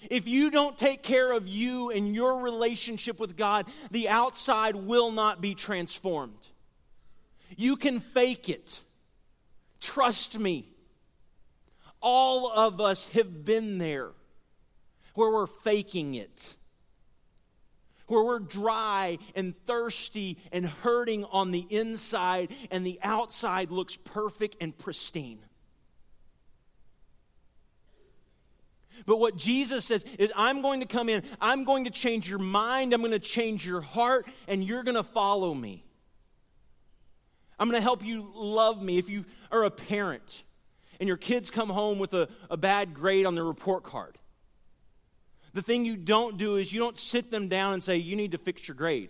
If 0.10 0.28
you 0.28 0.50
don't 0.50 0.78
take 0.78 1.04
care 1.04 1.34
of 1.34 1.48
you 1.48 1.92
and 1.92 2.16
your 2.16 2.42
relationship 2.42 3.20
with 3.20 3.38
God, 3.38 3.68
the 3.92 4.10
outside 4.10 4.76
will 4.76 5.12
not 5.12 5.40
be 5.40 5.54
transformed. 5.54 6.48
You 7.58 7.76
can 7.76 8.00
fake 8.00 8.50
it. 8.50 8.82
Trust 9.82 10.40
me. 10.40 10.68
All 12.02 12.52
of 12.52 12.82
us 12.82 13.08
have 13.10 13.46
been 13.46 13.78
there 13.78 14.12
where 15.14 15.32
we're 15.32 15.48
faking 15.48 16.16
it, 16.16 16.56
where 18.08 18.24
we're 18.24 18.40
dry 18.40 19.18
and 19.36 19.56
thirsty 19.66 20.38
and 20.52 20.66
hurting 20.66 21.26
on 21.26 21.52
the 21.52 21.66
inside, 21.70 22.52
and 22.72 22.86
the 22.86 23.00
outside 23.04 23.72
looks 23.72 23.98
perfect 23.98 24.56
and 24.62 24.78
pristine. 24.78 25.40
But 29.06 29.18
what 29.18 29.38
Jesus 29.38 29.86
says 29.86 30.06
is, 30.18 30.32
I'm 30.36 30.62
going 30.62 30.82
to 30.82 30.86
come 30.86 31.10
in, 31.10 31.24
I'm 31.40 31.64
going 31.64 31.86
to 31.86 31.90
change 31.90 32.30
your 32.30 32.40
mind, 32.40 32.94
I'm 32.94 33.00
going 33.00 33.12
to 33.12 33.20
change 33.20 33.66
your 33.66 33.82
heart, 33.82 34.28
and 34.48 34.64
you're 34.64 34.84
going 34.84 34.98
to 34.98 35.04
follow 35.04 35.54
me. 35.54 35.86
I'm 37.58 37.68
going 37.70 37.80
to 37.80 37.84
help 37.84 38.06
you 38.06 38.30
love 38.36 38.82
me. 38.82 38.98
If 39.00 39.10
you 39.10 39.26
are 39.52 39.64
a 39.64 39.72
parent 39.72 40.44
and 41.00 41.08
your 41.08 41.18
kids 41.18 41.50
come 41.50 41.70
home 41.70 41.98
with 41.98 42.14
a, 42.14 42.30
a 42.50 42.58
bad 42.58 42.94
grade 42.94 43.26
on 43.26 43.36
their 43.36 43.46
report 43.46 43.84
card, 43.84 44.19
the 45.54 45.62
thing 45.62 45.86
you 45.86 45.96
don't 45.96 46.38
do 46.38 46.56
is 46.56 46.72
you 46.72 46.80
don't 46.80 46.98
sit 46.98 47.32
them 47.32 47.48
down 47.48 47.74
and 47.74 47.84
say, 47.84 47.98
You 47.98 48.16
need 48.16 48.32
to 48.32 48.38
fix 48.38 48.68
your 48.68 48.76
grade. 48.76 49.10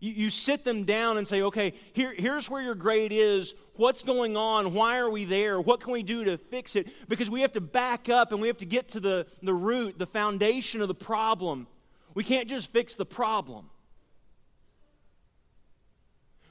You, 0.00 0.12
you 0.12 0.30
sit 0.30 0.64
them 0.64 0.84
down 0.84 1.18
and 1.18 1.26
say, 1.26 1.42
Okay, 1.42 1.74
here, 1.92 2.14
here's 2.16 2.48
where 2.48 2.62
your 2.62 2.74
grade 2.74 3.12
is. 3.12 3.54
What's 3.74 4.02
going 4.02 4.36
on? 4.36 4.74
Why 4.74 4.98
are 4.98 5.10
we 5.10 5.24
there? 5.24 5.60
What 5.60 5.80
can 5.80 5.92
we 5.92 6.02
do 6.02 6.24
to 6.24 6.36
fix 6.36 6.76
it? 6.76 6.88
Because 7.08 7.30
we 7.30 7.40
have 7.40 7.52
to 7.52 7.60
back 7.60 8.08
up 8.08 8.32
and 8.32 8.40
we 8.40 8.48
have 8.48 8.58
to 8.58 8.66
get 8.66 8.90
to 8.90 9.00
the, 9.00 9.26
the 9.42 9.54
root, 9.54 9.98
the 9.98 10.06
foundation 10.06 10.82
of 10.82 10.88
the 10.88 10.94
problem. 10.94 11.66
We 12.14 12.24
can't 12.24 12.48
just 12.48 12.72
fix 12.72 12.94
the 12.94 13.06
problem. 13.06 13.70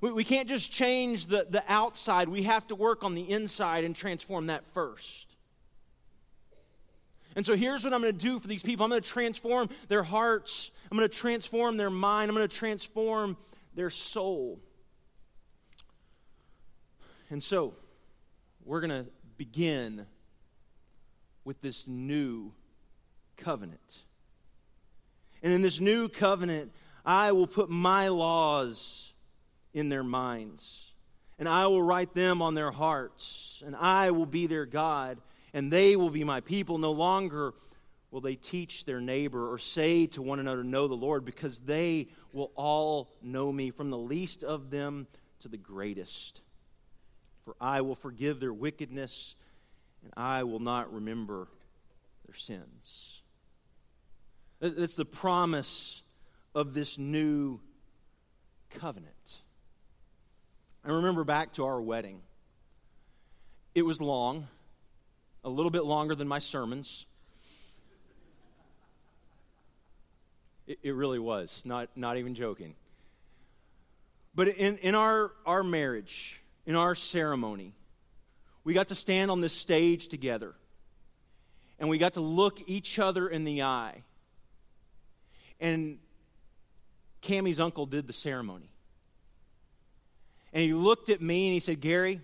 We, 0.01 0.11
we 0.11 0.23
can't 0.23 0.47
just 0.47 0.71
change 0.71 1.27
the, 1.27 1.45
the 1.49 1.63
outside. 1.67 2.29
We 2.29 2.43
have 2.43 2.67
to 2.67 2.75
work 2.75 3.03
on 3.03 3.15
the 3.15 3.29
inside 3.29 3.83
and 3.83 3.95
transform 3.95 4.47
that 4.47 4.63
first. 4.73 5.28
And 7.35 7.45
so 7.45 7.55
here's 7.55 7.83
what 7.83 7.93
I'm 7.93 8.01
going 8.01 8.17
to 8.17 8.19
do 8.19 8.39
for 8.39 8.47
these 8.47 8.63
people. 8.63 8.83
I'm 8.83 8.89
going 8.89 9.01
to 9.01 9.07
transform 9.07 9.69
their 9.87 10.03
hearts, 10.03 10.71
I'm 10.91 10.97
going 10.97 11.09
to 11.09 11.15
transform 11.15 11.77
their 11.77 11.89
mind, 11.89 12.29
I'm 12.29 12.35
going 12.35 12.47
to 12.47 12.55
transform 12.55 13.37
their 13.75 13.89
soul. 13.89 14.59
And 17.29 17.41
so 17.41 17.75
we're 18.65 18.81
going 18.81 19.05
to 19.05 19.09
begin 19.37 20.05
with 21.45 21.61
this 21.61 21.87
new 21.87 22.51
covenant. 23.37 24.03
And 25.41 25.53
in 25.53 25.61
this 25.61 25.79
new 25.79 26.09
covenant, 26.09 26.71
I 27.05 27.31
will 27.31 27.47
put 27.47 27.69
my 27.69 28.09
laws 28.09 29.13
in 29.73 29.89
their 29.89 30.03
minds, 30.03 30.91
and 31.37 31.47
I 31.47 31.67
will 31.67 31.81
write 31.81 32.13
them 32.13 32.41
on 32.41 32.55
their 32.55 32.71
hearts, 32.71 33.63
and 33.65 33.75
I 33.75 34.11
will 34.11 34.25
be 34.25 34.47
their 34.47 34.65
God 34.65 35.19
and 35.53 35.71
they 35.71 35.95
will 35.95 36.09
be 36.09 36.23
my 36.23 36.41
people. 36.41 36.77
No 36.77 36.91
longer 36.91 37.53
will 38.11 38.21
they 38.21 38.35
teach 38.35 38.85
their 38.85 38.99
neighbor 38.99 39.51
or 39.51 39.57
say 39.57 40.07
to 40.07 40.21
one 40.21 40.39
another, 40.39 40.63
Know 40.63 40.87
the 40.87 40.95
Lord, 40.95 41.25
because 41.25 41.59
they 41.59 42.07
will 42.33 42.51
all 42.55 43.11
know 43.21 43.51
me, 43.51 43.71
from 43.71 43.89
the 43.89 43.97
least 43.97 44.43
of 44.43 44.69
them 44.69 45.07
to 45.39 45.47
the 45.47 45.57
greatest. 45.57 46.41
For 47.45 47.55
I 47.59 47.81
will 47.81 47.95
forgive 47.95 48.39
their 48.39 48.53
wickedness, 48.53 49.35
and 50.03 50.13
I 50.15 50.43
will 50.43 50.59
not 50.59 50.93
remember 50.93 51.47
their 52.25 52.35
sins. 52.35 53.21
That's 54.59 54.95
the 54.95 55.05
promise 55.05 56.03
of 56.53 56.73
this 56.73 56.97
new 56.97 57.59
covenant. 58.69 59.41
I 60.83 60.91
remember 60.91 61.23
back 61.23 61.53
to 61.53 61.65
our 61.65 61.81
wedding. 61.81 62.21
It 63.73 63.83
was 63.83 64.01
long 64.01 64.47
a 65.43 65.49
little 65.49 65.71
bit 65.71 65.85
longer 65.85 66.15
than 66.15 66.27
my 66.27 66.39
sermons. 66.39 67.05
It, 70.67 70.79
it 70.83 70.93
really 70.93 71.19
was, 71.19 71.63
not, 71.65 71.89
not 71.95 72.17
even 72.17 72.35
joking. 72.35 72.75
But 74.35 74.49
in, 74.49 74.77
in 74.77 74.95
our, 74.95 75.31
our 75.45 75.63
marriage, 75.63 76.41
in 76.65 76.75
our 76.75 76.95
ceremony, 76.95 77.73
we 78.63 78.73
got 78.73 78.89
to 78.89 78.95
stand 78.95 79.31
on 79.31 79.41
this 79.41 79.53
stage 79.53 80.07
together 80.07 80.53
and 81.79 81.89
we 81.89 81.97
got 81.97 82.13
to 82.13 82.21
look 82.21 82.61
each 82.67 82.99
other 82.99 83.27
in 83.27 83.45
the 83.45 83.63
eye. 83.63 84.03
And 85.59 85.99
Cammie's 87.21 87.59
uncle 87.59 87.85
did 87.85 88.05
the 88.05 88.13
ceremony. 88.13 88.69
And 90.53 90.63
he 90.63 90.73
looked 90.73 91.09
at 91.09 91.21
me 91.21 91.47
and 91.47 91.53
he 91.53 91.59
said, 91.59 91.79
Gary, 91.79 92.21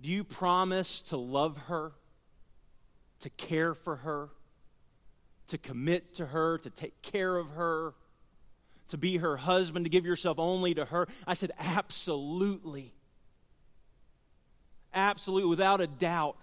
do 0.00 0.10
you 0.10 0.24
promise 0.24 1.02
to 1.02 1.16
love 1.16 1.56
her, 1.68 1.92
to 3.20 3.30
care 3.30 3.74
for 3.74 3.96
her, 3.96 4.30
to 5.48 5.58
commit 5.58 6.14
to 6.14 6.26
her, 6.26 6.58
to 6.58 6.70
take 6.70 7.00
care 7.02 7.36
of 7.36 7.50
her, 7.50 7.94
to 8.88 8.98
be 8.98 9.16
her 9.16 9.36
husband, 9.36 9.84
to 9.84 9.90
give 9.90 10.04
yourself 10.04 10.38
only 10.38 10.74
to 10.74 10.84
her? 10.84 11.08
I 11.26 11.34
said, 11.34 11.52
Absolutely. 11.58 12.92
Absolutely, 14.94 15.48
without 15.48 15.80
a 15.80 15.86
doubt. 15.86 16.36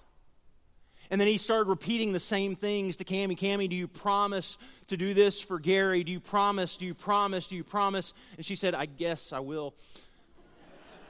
And 1.09 1.19
then 1.19 1.27
he 1.27 1.37
started 1.37 1.69
repeating 1.69 2.13
the 2.13 2.19
same 2.19 2.55
things 2.55 2.95
to 2.97 3.03
Cammie. 3.03 3.37
Cammie, 3.37 3.69
do 3.69 3.75
you 3.75 3.87
promise 3.87 4.57
to 4.87 4.97
do 4.97 5.13
this 5.13 5.41
for 5.41 5.59
Gary? 5.59 6.03
Do 6.03 6.11
you 6.11 6.19
promise? 6.19 6.77
Do 6.77 6.85
you 6.85 6.93
promise? 6.93 7.47
Do 7.47 7.55
you 7.55 7.63
promise? 7.63 8.13
And 8.37 8.45
she 8.45 8.55
said, 8.55 8.73
I 8.73 8.85
guess 8.85 9.33
I 9.33 9.39
will. 9.39 9.75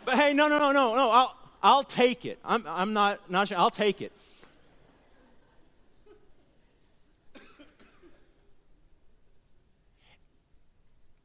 But 0.05 0.15
hey, 0.15 0.33
no, 0.33 0.47
no, 0.47 0.59
no, 0.59 0.71
no, 0.71 0.95
no. 0.95 1.11
I'll, 1.11 1.37
I'll 1.63 1.83
take 1.83 2.25
it. 2.25 2.39
I'm, 2.43 2.65
I'm 2.67 2.91
not, 2.91 3.31
not 3.31 3.47
sure. 3.47 3.57
I'll 3.57 3.69
take 3.69 4.01
it. 4.01 4.11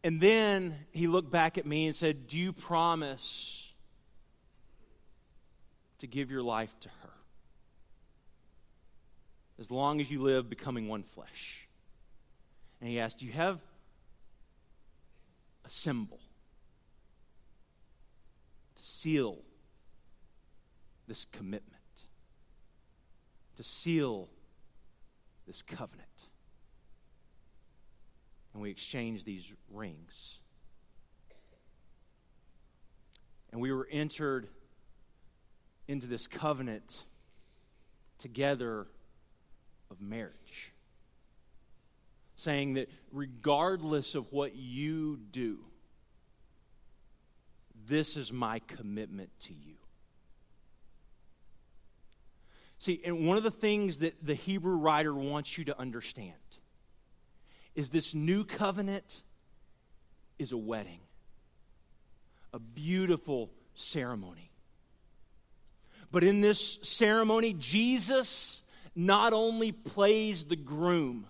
And 0.04 0.20
then 0.20 0.76
he 0.92 1.08
looked 1.08 1.30
back 1.30 1.58
at 1.58 1.66
me 1.66 1.86
and 1.86 1.94
said, 1.94 2.28
Do 2.28 2.38
you 2.38 2.52
promise 2.52 3.72
to 5.98 6.06
give 6.06 6.30
your 6.30 6.42
life 6.42 6.74
to 6.80 6.88
her? 6.88 7.10
As 9.58 9.72
long 9.72 10.00
as 10.00 10.08
you 10.08 10.22
live 10.22 10.48
becoming 10.48 10.86
one 10.86 11.02
flesh. 11.02 11.68
And 12.80 12.88
he 12.88 13.00
asked, 13.00 13.18
Do 13.18 13.26
you 13.26 13.32
have 13.32 13.60
a 15.64 15.68
symbol 15.68 16.20
to 18.76 18.82
seal 18.82 19.38
this 21.08 21.24
commitment, 21.24 21.74
to 23.56 23.64
seal 23.64 24.28
this 25.46 25.62
covenant? 25.62 26.28
and 28.58 28.62
we 28.64 28.70
exchanged 28.70 29.24
these 29.24 29.52
rings. 29.70 30.40
And 33.52 33.60
we 33.60 33.70
were 33.70 33.86
entered 33.88 34.48
into 35.86 36.08
this 36.08 36.26
covenant 36.26 37.04
together 38.18 38.88
of 39.92 40.00
marriage, 40.00 40.72
saying 42.34 42.74
that 42.74 42.90
regardless 43.12 44.16
of 44.16 44.32
what 44.32 44.56
you 44.56 45.20
do, 45.30 45.60
this 47.86 48.16
is 48.16 48.32
my 48.32 48.58
commitment 48.58 49.30
to 49.42 49.52
you. 49.52 49.76
See, 52.78 53.00
and 53.04 53.26
one 53.26 53.36
of 53.36 53.42
the 53.42 53.50
things 53.50 53.98
that 53.98 54.24
the 54.24 54.34
Hebrew 54.34 54.76
writer 54.76 55.14
wants 55.14 55.58
you 55.58 55.64
to 55.64 55.78
understand 55.78 56.34
is 57.74 57.90
this 57.90 58.14
new 58.14 58.44
covenant 58.44 59.22
is 60.38 60.52
a 60.52 60.56
wedding, 60.56 61.00
a 62.52 62.58
beautiful 62.58 63.50
ceremony. 63.74 64.50
But 66.10 66.24
in 66.24 66.40
this 66.40 66.78
ceremony, 66.82 67.54
Jesus 67.58 68.62
not 68.94 69.32
only 69.32 69.72
plays 69.72 70.44
the 70.44 70.56
groom, 70.56 71.26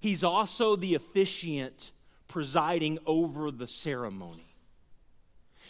he's 0.00 0.24
also 0.24 0.76
the 0.76 0.94
officiant 0.94 1.92
presiding 2.28 2.98
over 3.06 3.50
the 3.50 3.66
ceremony. 3.66 4.53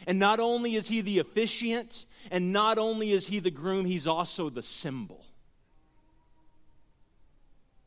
And 0.07 0.18
not 0.18 0.40
only 0.40 0.74
is 0.74 0.88
he 0.88 1.00
the 1.00 1.18
officiant, 1.18 2.07
and 2.30 2.52
not 2.52 2.78
only 2.78 3.12
is 3.12 3.26
he 3.26 3.38
the 3.38 3.50
groom, 3.50 3.85
he's 3.85 4.07
also 4.07 4.50
the 4.50 4.62
symbol 4.62 5.24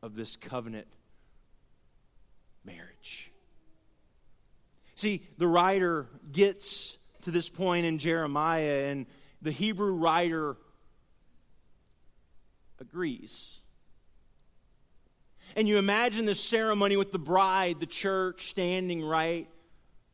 of 0.02 0.16
this 0.16 0.36
covenant 0.36 0.88
marriage. 2.66 3.32
See, 4.96 5.24
the 5.38 5.48
writer 5.48 6.08
gets 6.32 6.98
to 7.22 7.32
this 7.32 7.50
point 7.50 7.86
in 7.86 7.98
Jeremiah, 7.98 8.88
and 8.90 9.06
the 9.42 9.52
Hebrew 9.52 9.94
writer 9.94 10.58
agrees. 12.80 13.60
And 15.56 15.68
you 15.68 15.78
imagine 15.78 16.26
this 16.26 16.40
ceremony 16.40 16.98
with 16.98 17.12
the 17.12 17.20
bride, 17.20 17.80
the 17.80 17.86
church, 17.86 18.50
standing 18.50 19.04
right 19.04 19.48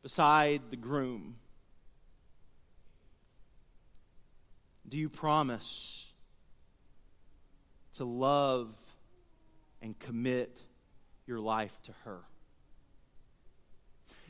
beside 0.02 0.62
the 0.70 0.76
groom. 0.76 1.36
Do 4.88 4.98
you 4.98 5.08
promise 5.08 6.12
to 7.94 8.04
love 8.04 8.74
and 9.80 9.98
commit 9.98 10.62
your 11.26 11.40
life 11.40 11.76
to 11.84 11.92
her? 12.04 12.20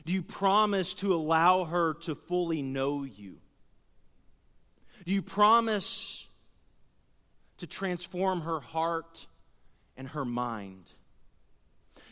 Do 0.05 0.13
you 0.13 0.21
promise 0.21 0.93
to 0.95 1.13
allow 1.15 1.65
her 1.65 1.95
to 2.01 2.15
fully 2.15 2.61
know 2.61 3.03
you? 3.03 3.37
Do 5.05 5.11
you 5.11 5.21
promise 5.21 6.27
to 7.57 7.67
transform 7.67 8.41
her 8.41 8.59
heart 8.59 9.27
and 9.97 10.07
her 10.09 10.25
mind? 10.25 10.91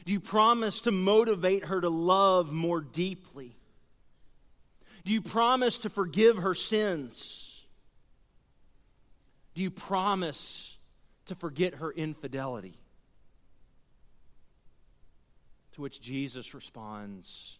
Do 0.06 0.12
you 0.12 0.20
promise 0.20 0.82
to 0.82 0.92
motivate 0.92 1.66
her 1.66 1.80
to 1.80 1.90
love 1.90 2.52
more 2.52 2.82
deeply? 2.82 3.56
Do 5.06 5.14
you 5.14 5.22
promise 5.22 5.78
to 5.80 5.90
forgive 5.90 6.38
her 6.38 6.56
sins? 6.56 7.53
Do 9.54 9.62
you 9.62 9.72
promise 9.72 10.78
to 11.26 11.36
forget 11.36 11.76
her 11.76 11.92
infidelity? 11.92 12.78
To 15.74 15.82
which 15.82 16.02
Jesus 16.02 16.54
responds, 16.54 17.58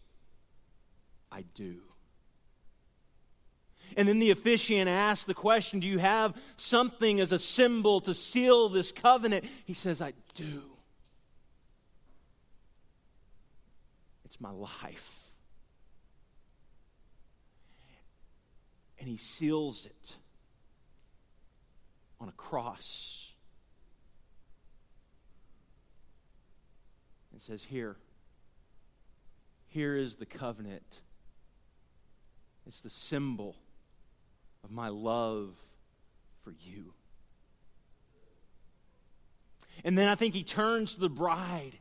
I 1.30 1.44
do. 1.54 1.76
And 3.96 4.08
then 4.08 4.18
the 4.18 4.30
officiant 4.30 4.88
asks 4.88 5.24
the 5.24 5.34
question 5.34 5.80
Do 5.80 5.88
you 5.88 5.98
have 5.98 6.34
something 6.56 7.20
as 7.20 7.32
a 7.32 7.38
symbol 7.38 8.00
to 8.02 8.14
seal 8.14 8.68
this 8.68 8.92
covenant? 8.92 9.44
He 9.64 9.72
says, 9.72 10.00
I 10.00 10.12
do. 10.34 10.62
It's 14.24 14.40
my 14.40 14.50
life. 14.50 15.32
And 18.98 19.08
he 19.08 19.16
seals 19.16 19.86
it 19.86 20.16
on 22.24 22.30
a 22.30 22.32
cross 22.32 23.34
and 27.32 27.40
says, 27.40 27.64
Here, 27.64 27.96
here 29.66 29.94
is 29.94 30.14
the 30.14 30.24
covenant 30.24 31.00
it's 32.66 32.80
the 32.80 32.88
symbol 32.88 33.56
of 34.64 34.70
my 34.70 34.88
love 34.88 35.50
for 36.42 36.54
you. 36.64 36.94
And 39.84 39.98
then 39.98 40.08
I 40.08 40.14
think 40.14 40.32
he 40.32 40.42
turns 40.42 40.94
to 40.94 41.00
the 41.00 41.10
bride 41.10 41.72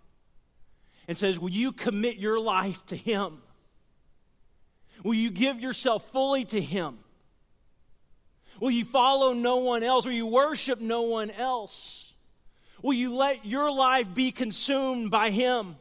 and 1.08 1.18
says, 1.18 1.40
Will 1.40 1.52
you 1.52 1.72
commit 1.72 2.18
your 2.18 2.38
life 2.38 2.86
to 2.88 2.98
him? 2.98 3.38
Will 5.06 5.14
you 5.14 5.32
give 5.32 5.62
yourself 5.62 6.12
fully 6.12 6.44
to 6.46 6.62
him? 6.62 6.98
Will 8.60 8.72
you 8.72 8.86
follow 8.86 9.34
no 9.34 9.58
one 9.58 9.84
else? 9.84 10.06
Will 10.06 10.14
you 10.14 10.28
worship 10.28 10.80
no 10.80 11.04
one 11.04 11.32
else? 11.32 12.14
Will 12.82 12.94
you 12.94 13.16
let 13.16 13.46
your 13.46 13.72
life 13.72 14.14
be 14.14 14.32
consumed 14.32 15.10
by 15.10 15.30
him? 15.30 15.78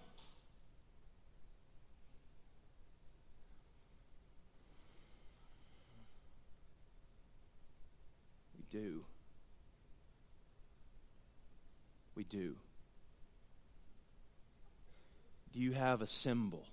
We 8.56 8.64
do. 8.70 9.04
We 12.14 12.24
do. 12.24 12.54
Do 15.52 15.58
you 15.58 15.72
have 15.72 16.00
a 16.00 16.06
symbol 16.06 16.66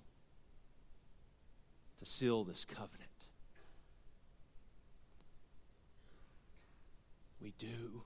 to 1.98 2.06
seal 2.06 2.44
this 2.44 2.64
covenant? 2.64 2.99
We 7.40 7.54
do. 7.58 8.02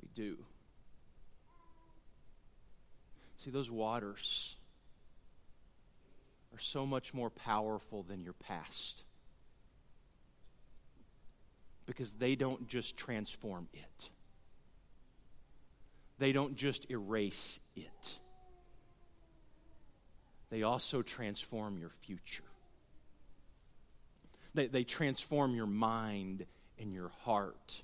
We 0.00 0.08
do. 0.14 0.38
See, 3.36 3.50
those 3.50 3.70
waters 3.70 4.56
are 6.54 6.60
so 6.60 6.86
much 6.86 7.12
more 7.12 7.28
powerful 7.28 8.02
than 8.02 8.22
your 8.22 8.32
past 8.32 9.04
because 11.84 12.14
they 12.14 12.34
don't 12.34 12.66
just 12.66 12.96
transform 12.96 13.68
it, 13.74 14.10
they 16.18 16.32
don't 16.32 16.56
just 16.56 16.90
erase 16.90 17.60
it, 17.76 18.18
they 20.50 20.62
also 20.62 21.02
transform 21.02 21.78
your 21.78 21.90
future. 22.00 22.42
They, 24.56 24.66
they 24.66 24.84
transform 24.84 25.54
your 25.54 25.66
mind 25.66 26.46
and 26.80 26.92
your 26.92 27.10
heart 27.20 27.82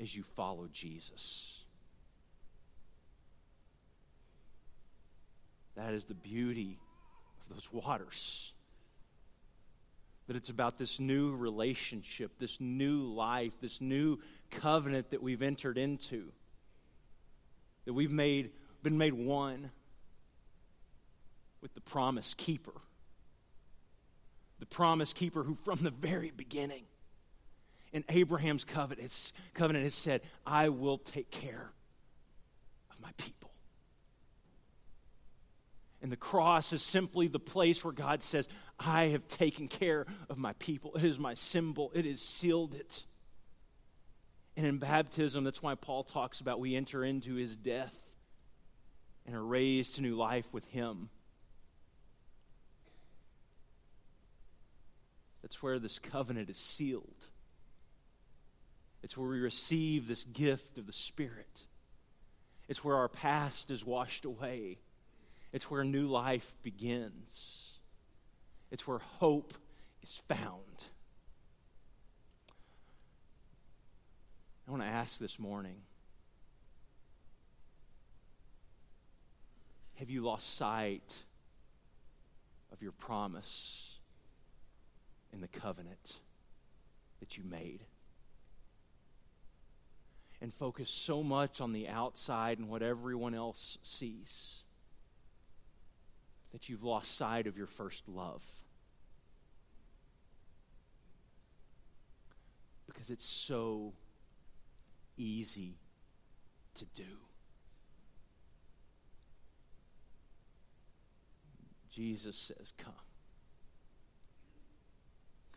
as 0.00 0.14
you 0.14 0.22
follow 0.22 0.68
Jesus. 0.72 1.64
That 5.76 5.94
is 5.94 6.04
the 6.04 6.14
beauty 6.14 6.78
of 7.40 7.54
those 7.56 7.72
waters 7.72 8.52
that 10.30 10.36
it's 10.36 10.48
about 10.48 10.78
this 10.78 11.00
new 11.00 11.34
relationship, 11.34 12.38
this 12.38 12.60
new 12.60 13.02
life, 13.02 13.52
this 13.60 13.80
new 13.80 14.16
covenant 14.52 15.10
that 15.10 15.20
we've 15.20 15.42
entered 15.42 15.76
into. 15.76 16.30
That 17.84 17.94
we've 17.94 18.12
made, 18.12 18.52
been 18.84 18.96
made 18.96 19.12
one 19.12 19.72
with 21.60 21.74
the 21.74 21.80
promise 21.80 22.34
keeper. 22.34 22.70
The 24.60 24.66
promise 24.66 25.12
keeper 25.12 25.42
who, 25.42 25.56
from 25.56 25.80
the 25.82 25.90
very 25.90 26.30
beginning, 26.30 26.84
in 27.92 28.04
Abraham's 28.08 28.64
covenant, 28.64 29.32
covenant 29.54 29.84
has 29.84 29.94
said, 29.94 30.20
I 30.46 30.68
will 30.68 30.98
take 30.98 31.30
care 31.30 31.72
of 32.92 33.00
my 33.00 33.10
people. 33.16 33.50
And 36.02 36.12
the 36.12 36.16
cross 36.16 36.72
is 36.72 36.82
simply 36.82 37.26
the 37.26 37.40
place 37.40 37.84
where 37.84 37.92
God 37.92 38.22
says, 38.22 38.48
I 38.78 39.08
have 39.08 39.26
taken 39.28 39.66
care 39.66 40.06
of 40.28 40.38
my 40.38 40.52
people. 40.54 40.92
It 40.94 41.04
is 41.04 41.18
my 41.18 41.34
symbol, 41.34 41.90
it 41.94 42.04
has 42.04 42.20
sealed 42.20 42.74
it. 42.74 43.04
And 44.56 44.66
in 44.66 44.78
baptism, 44.78 45.44
that's 45.44 45.62
why 45.62 45.74
Paul 45.74 46.04
talks 46.04 46.40
about 46.40 46.60
we 46.60 46.76
enter 46.76 47.04
into 47.04 47.34
his 47.34 47.56
death 47.56 48.16
and 49.26 49.34
are 49.34 49.44
raised 49.44 49.96
to 49.96 50.02
new 50.02 50.16
life 50.16 50.52
with 50.52 50.66
him. 50.66 51.08
That's 55.50 55.64
where 55.64 55.80
this 55.80 55.98
covenant 55.98 56.48
is 56.48 56.58
sealed. 56.58 57.26
It's 59.02 59.16
where 59.16 59.28
we 59.28 59.40
receive 59.40 60.06
this 60.06 60.22
gift 60.22 60.78
of 60.78 60.86
the 60.86 60.92
Spirit. 60.92 61.64
It's 62.68 62.84
where 62.84 62.94
our 62.94 63.08
past 63.08 63.72
is 63.72 63.84
washed 63.84 64.24
away. 64.24 64.78
It's 65.52 65.68
where 65.68 65.82
new 65.82 66.06
life 66.06 66.54
begins. 66.62 67.80
It's 68.70 68.86
where 68.86 68.98
hope 68.98 69.52
is 70.04 70.22
found. 70.28 70.86
I 74.68 74.70
want 74.70 74.84
to 74.84 74.88
ask 74.88 75.18
this 75.18 75.40
morning 75.40 75.82
Have 79.96 80.10
you 80.10 80.22
lost 80.22 80.54
sight 80.54 81.24
of 82.72 82.80
your 82.82 82.92
promise 82.92 83.99
in 85.32 85.40
the 85.40 85.48
covenant 85.48 86.18
that 87.20 87.36
you 87.36 87.44
made? 87.44 87.80
And 90.40 90.52
focus 90.54 90.88
so 90.88 91.22
much 91.22 91.60
on 91.60 91.72
the 91.72 91.88
outside 91.88 92.58
and 92.58 92.68
what 92.68 92.82
everyone 92.82 93.34
else 93.34 93.78
sees 93.82 94.62
that 96.52 96.68
you've 96.68 96.82
lost 96.82 97.14
sight 97.14 97.46
of 97.46 97.56
your 97.56 97.66
first 97.66 98.08
love. 98.08 98.42
Because 102.86 103.10
it's 103.10 103.24
so 103.24 103.92
easy 105.16 105.76
to 106.74 106.84
do. 106.86 107.02
Jesus 111.90 112.36
says, 112.36 112.72
Come. 112.78 112.94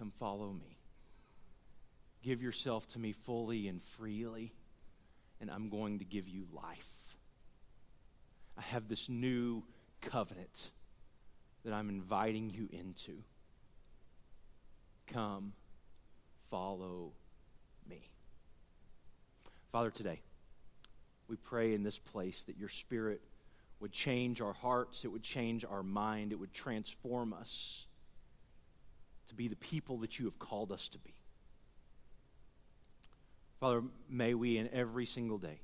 Come 0.04 0.12
follow 0.12 0.52
me. 0.52 0.76
Give 2.22 2.42
yourself 2.42 2.86
to 2.88 3.00
me 3.00 3.14
fully 3.14 3.70
and 3.70 3.82
freely, 3.82 4.52
and 5.40 5.50
I'm 5.50 5.70
going 5.70 6.00
to 6.00 6.04
give 6.04 6.28
you 6.28 6.46
life. 6.52 7.16
I 8.58 8.64
have 8.64 8.90
this 8.90 9.08
new 9.08 9.64
covenant 10.02 10.72
that 11.64 11.72
I'm 11.72 11.88
inviting 11.88 12.50
you 12.50 12.68
into. 12.74 13.24
Come, 15.08 15.54
follow 16.50 17.14
me. 17.90 18.10
Father, 19.72 19.90
today, 19.90 20.20
we 21.30 21.38
pray 21.38 21.74
in 21.74 21.84
this 21.84 21.98
place 21.98 22.44
that 22.44 22.58
your 22.58 22.68
Spirit 22.68 23.22
would 23.80 23.94
change 23.94 24.42
our 24.42 24.52
hearts, 24.52 25.06
it 25.06 25.08
would 25.14 25.24
change 25.24 25.64
our 25.64 25.82
mind, 25.82 26.34
it 26.34 26.40
would 26.42 26.54
transform 26.54 27.32
us 27.32 27.88
to 29.34 29.38
be 29.38 29.48
the 29.48 29.56
people 29.56 29.98
that 29.98 30.20
you 30.20 30.26
have 30.26 30.38
called 30.38 30.72
us 30.72 30.88
to 30.90 31.00
be. 31.00 31.14
Father, 33.60 33.82
may 34.08 34.34
we 34.34 34.58
in 34.58 34.70
every 34.72 35.06
single 35.06 35.40
day 35.40 35.60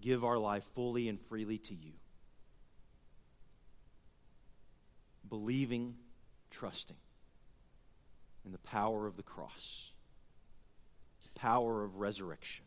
give 0.00 0.24
our 0.24 0.38
life 0.38 0.64
fully 0.74 1.08
and 1.08 1.20
freely 1.20 1.58
to 1.58 1.74
you, 1.74 1.92
believing, 5.28 5.96
trusting 6.50 6.96
in 8.46 8.52
the 8.52 8.58
power 8.58 9.06
of 9.06 9.16
the 9.16 9.22
cross, 9.22 9.92
the 11.24 11.38
power 11.38 11.84
of 11.84 11.96
resurrection 11.96 12.64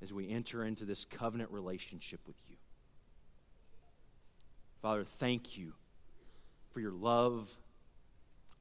as 0.00 0.14
we 0.14 0.30
enter 0.30 0.64
into 0.64 0.84
this 0.84 1.04
covenant 1.04 1.50
relationship 1.50 2.20
with 2.26 2.36
you. 2.48 2.56
Father, 4.80 5.04
thank 5.04 5.58
you 5.58 5.74
for 6.72 6.80
your 6.80 6.92
love, 6.92 7.54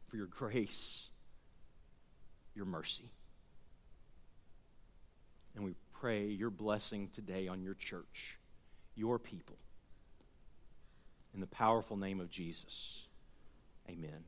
for 0.10 0.17
your 0.17 0.28
grace, 0.28 1.10
your 2.56 2.65
mercy. 2.65 3.10
And 5.56 5.63
we 5.63 5.76
pray 6.00 6.26
your 6.28 6.50
blessing 6.50 7.10
today 7.12 7.47
on 7.47 7.62
your 7.62 7.74
church, 7.74 8.38
your 8.95 9.19
people. 9.19 9.58
In 11.34 11.39
the 11.39 11.47
powerful 11.47 11.95
name 11.95 12.19
of 12.19 12.30
Jesus. 12.30 13.08
Amen. 13.89 14.26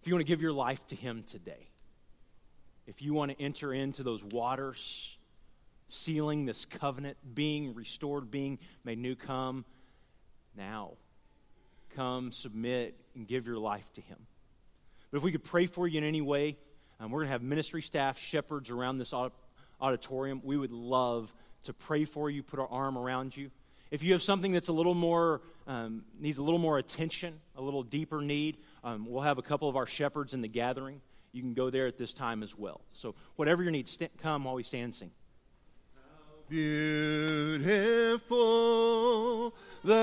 If 0.00 0.08
you 0.08 0.14
want 0.14 0.26
to 0.26 0.30
give 0.30 0.42
your 0.42 0.52
life 0.52 0.86
to 0.88 0.96
Him 0.96 1.24
today, 1.24 1.68
if 2.86 3.02
you 3.02 3.14
want 3.14 3.36
to 3.36 3.42
enter 3.42 3.72
into 3.72 4.02
those 4.02 4.24
waters, 4.24 5.16
sealing 5.88 6.46
this 6.46 6.64
covenant, 6.64 7.16
being 7.34 7.74
restored, 7.74 8.30
being 8.30 8.58
made 8.84 8.98
new, 8.98 9.14
come 9.14 9.64
now. 10.56 10.92
Come, 11.96 12.32
submit, 12.32 12.96
and 13.14 13.26
give 13.26 13.46
your 13.46 13.58
life 13.58 13.92
to 13.94 14.00
Him. 14.00 14.18
But 15.10 15.18
if 15.18 15.22
we 15.22 15.32
could 15.32 15.44
pray 15.44 15.66
for 15.66 15.86
you 15.86 15.98
in 15.98 16.04
any 16.04 16.22
way, 16.22 16.56
um, 16.98 17.10
we're 17.10 17.20
going 17.20 17.28
to 17.28 17.32
have 17.32 17.42
ministry 17.42 17.82
staff, 17.82 18.18
shepherds 18.18 18.70
around 18.70 18.98
this 18.98 19.12
auditorium. 19.80 20.40
We 20.44 20.56
would 20.56 20.72
love 20.72 21.34
to 21.64 21.72
pray 21.72 22.04
for 22.04 22.30
you, 22.30 22.42
put 22.42 22.58
our 22.60 22.68
arm 22.68 22.96
around 22.96 23.36
you. 23.36 23.50
If 23.90 24.02
you 24.02 24.12
have 24.12 24.22
something 24.22 24.52
that's 24.52 24.68
a 24.68 24.72
little 24.72 24.94
more, 24.94 25.42
um, 25.66 26.04
needs 26.18 26.38
a 26.38 26.42
little 26.42 26.58
more 26.58 26.78
attention, 26.78 27.40
a 27.56 27.62
little 27.62 27.82
deeper 27.82 28.22
need, 28.22 28.56
um, 28.82 29.04
we'll 29.06 29.22
have 29.22 29.36
a 29.36 29.42
couple 29.42 29.68
of 29.68 29.76
our 29.76 29.86
shepherds 29.86 30.32
in 30.32 30.40
the 30.40 30.48
gathering. 30.48 31.02
You 31.32 31.42
can 31.42 31.52
go 31.52 31.68
there 31.68 31.86
at 31.86 31.98
this 31.98 32.14
time 32.14 32.42
as 32.42 32.56
well. 32.56 32.80
So, 32.92 33.14
whatever 33.36 33.62
your 33.62 33.70
needs, 33.72 33.90
st- 33.90 34.16
come 34.22 34.44
while 34.44 34.54
we 34.54 34.62
stand 34.62 34.84
and 34.84 34.94
sing. 34.94 35.10
Beautiful 36.48 37.92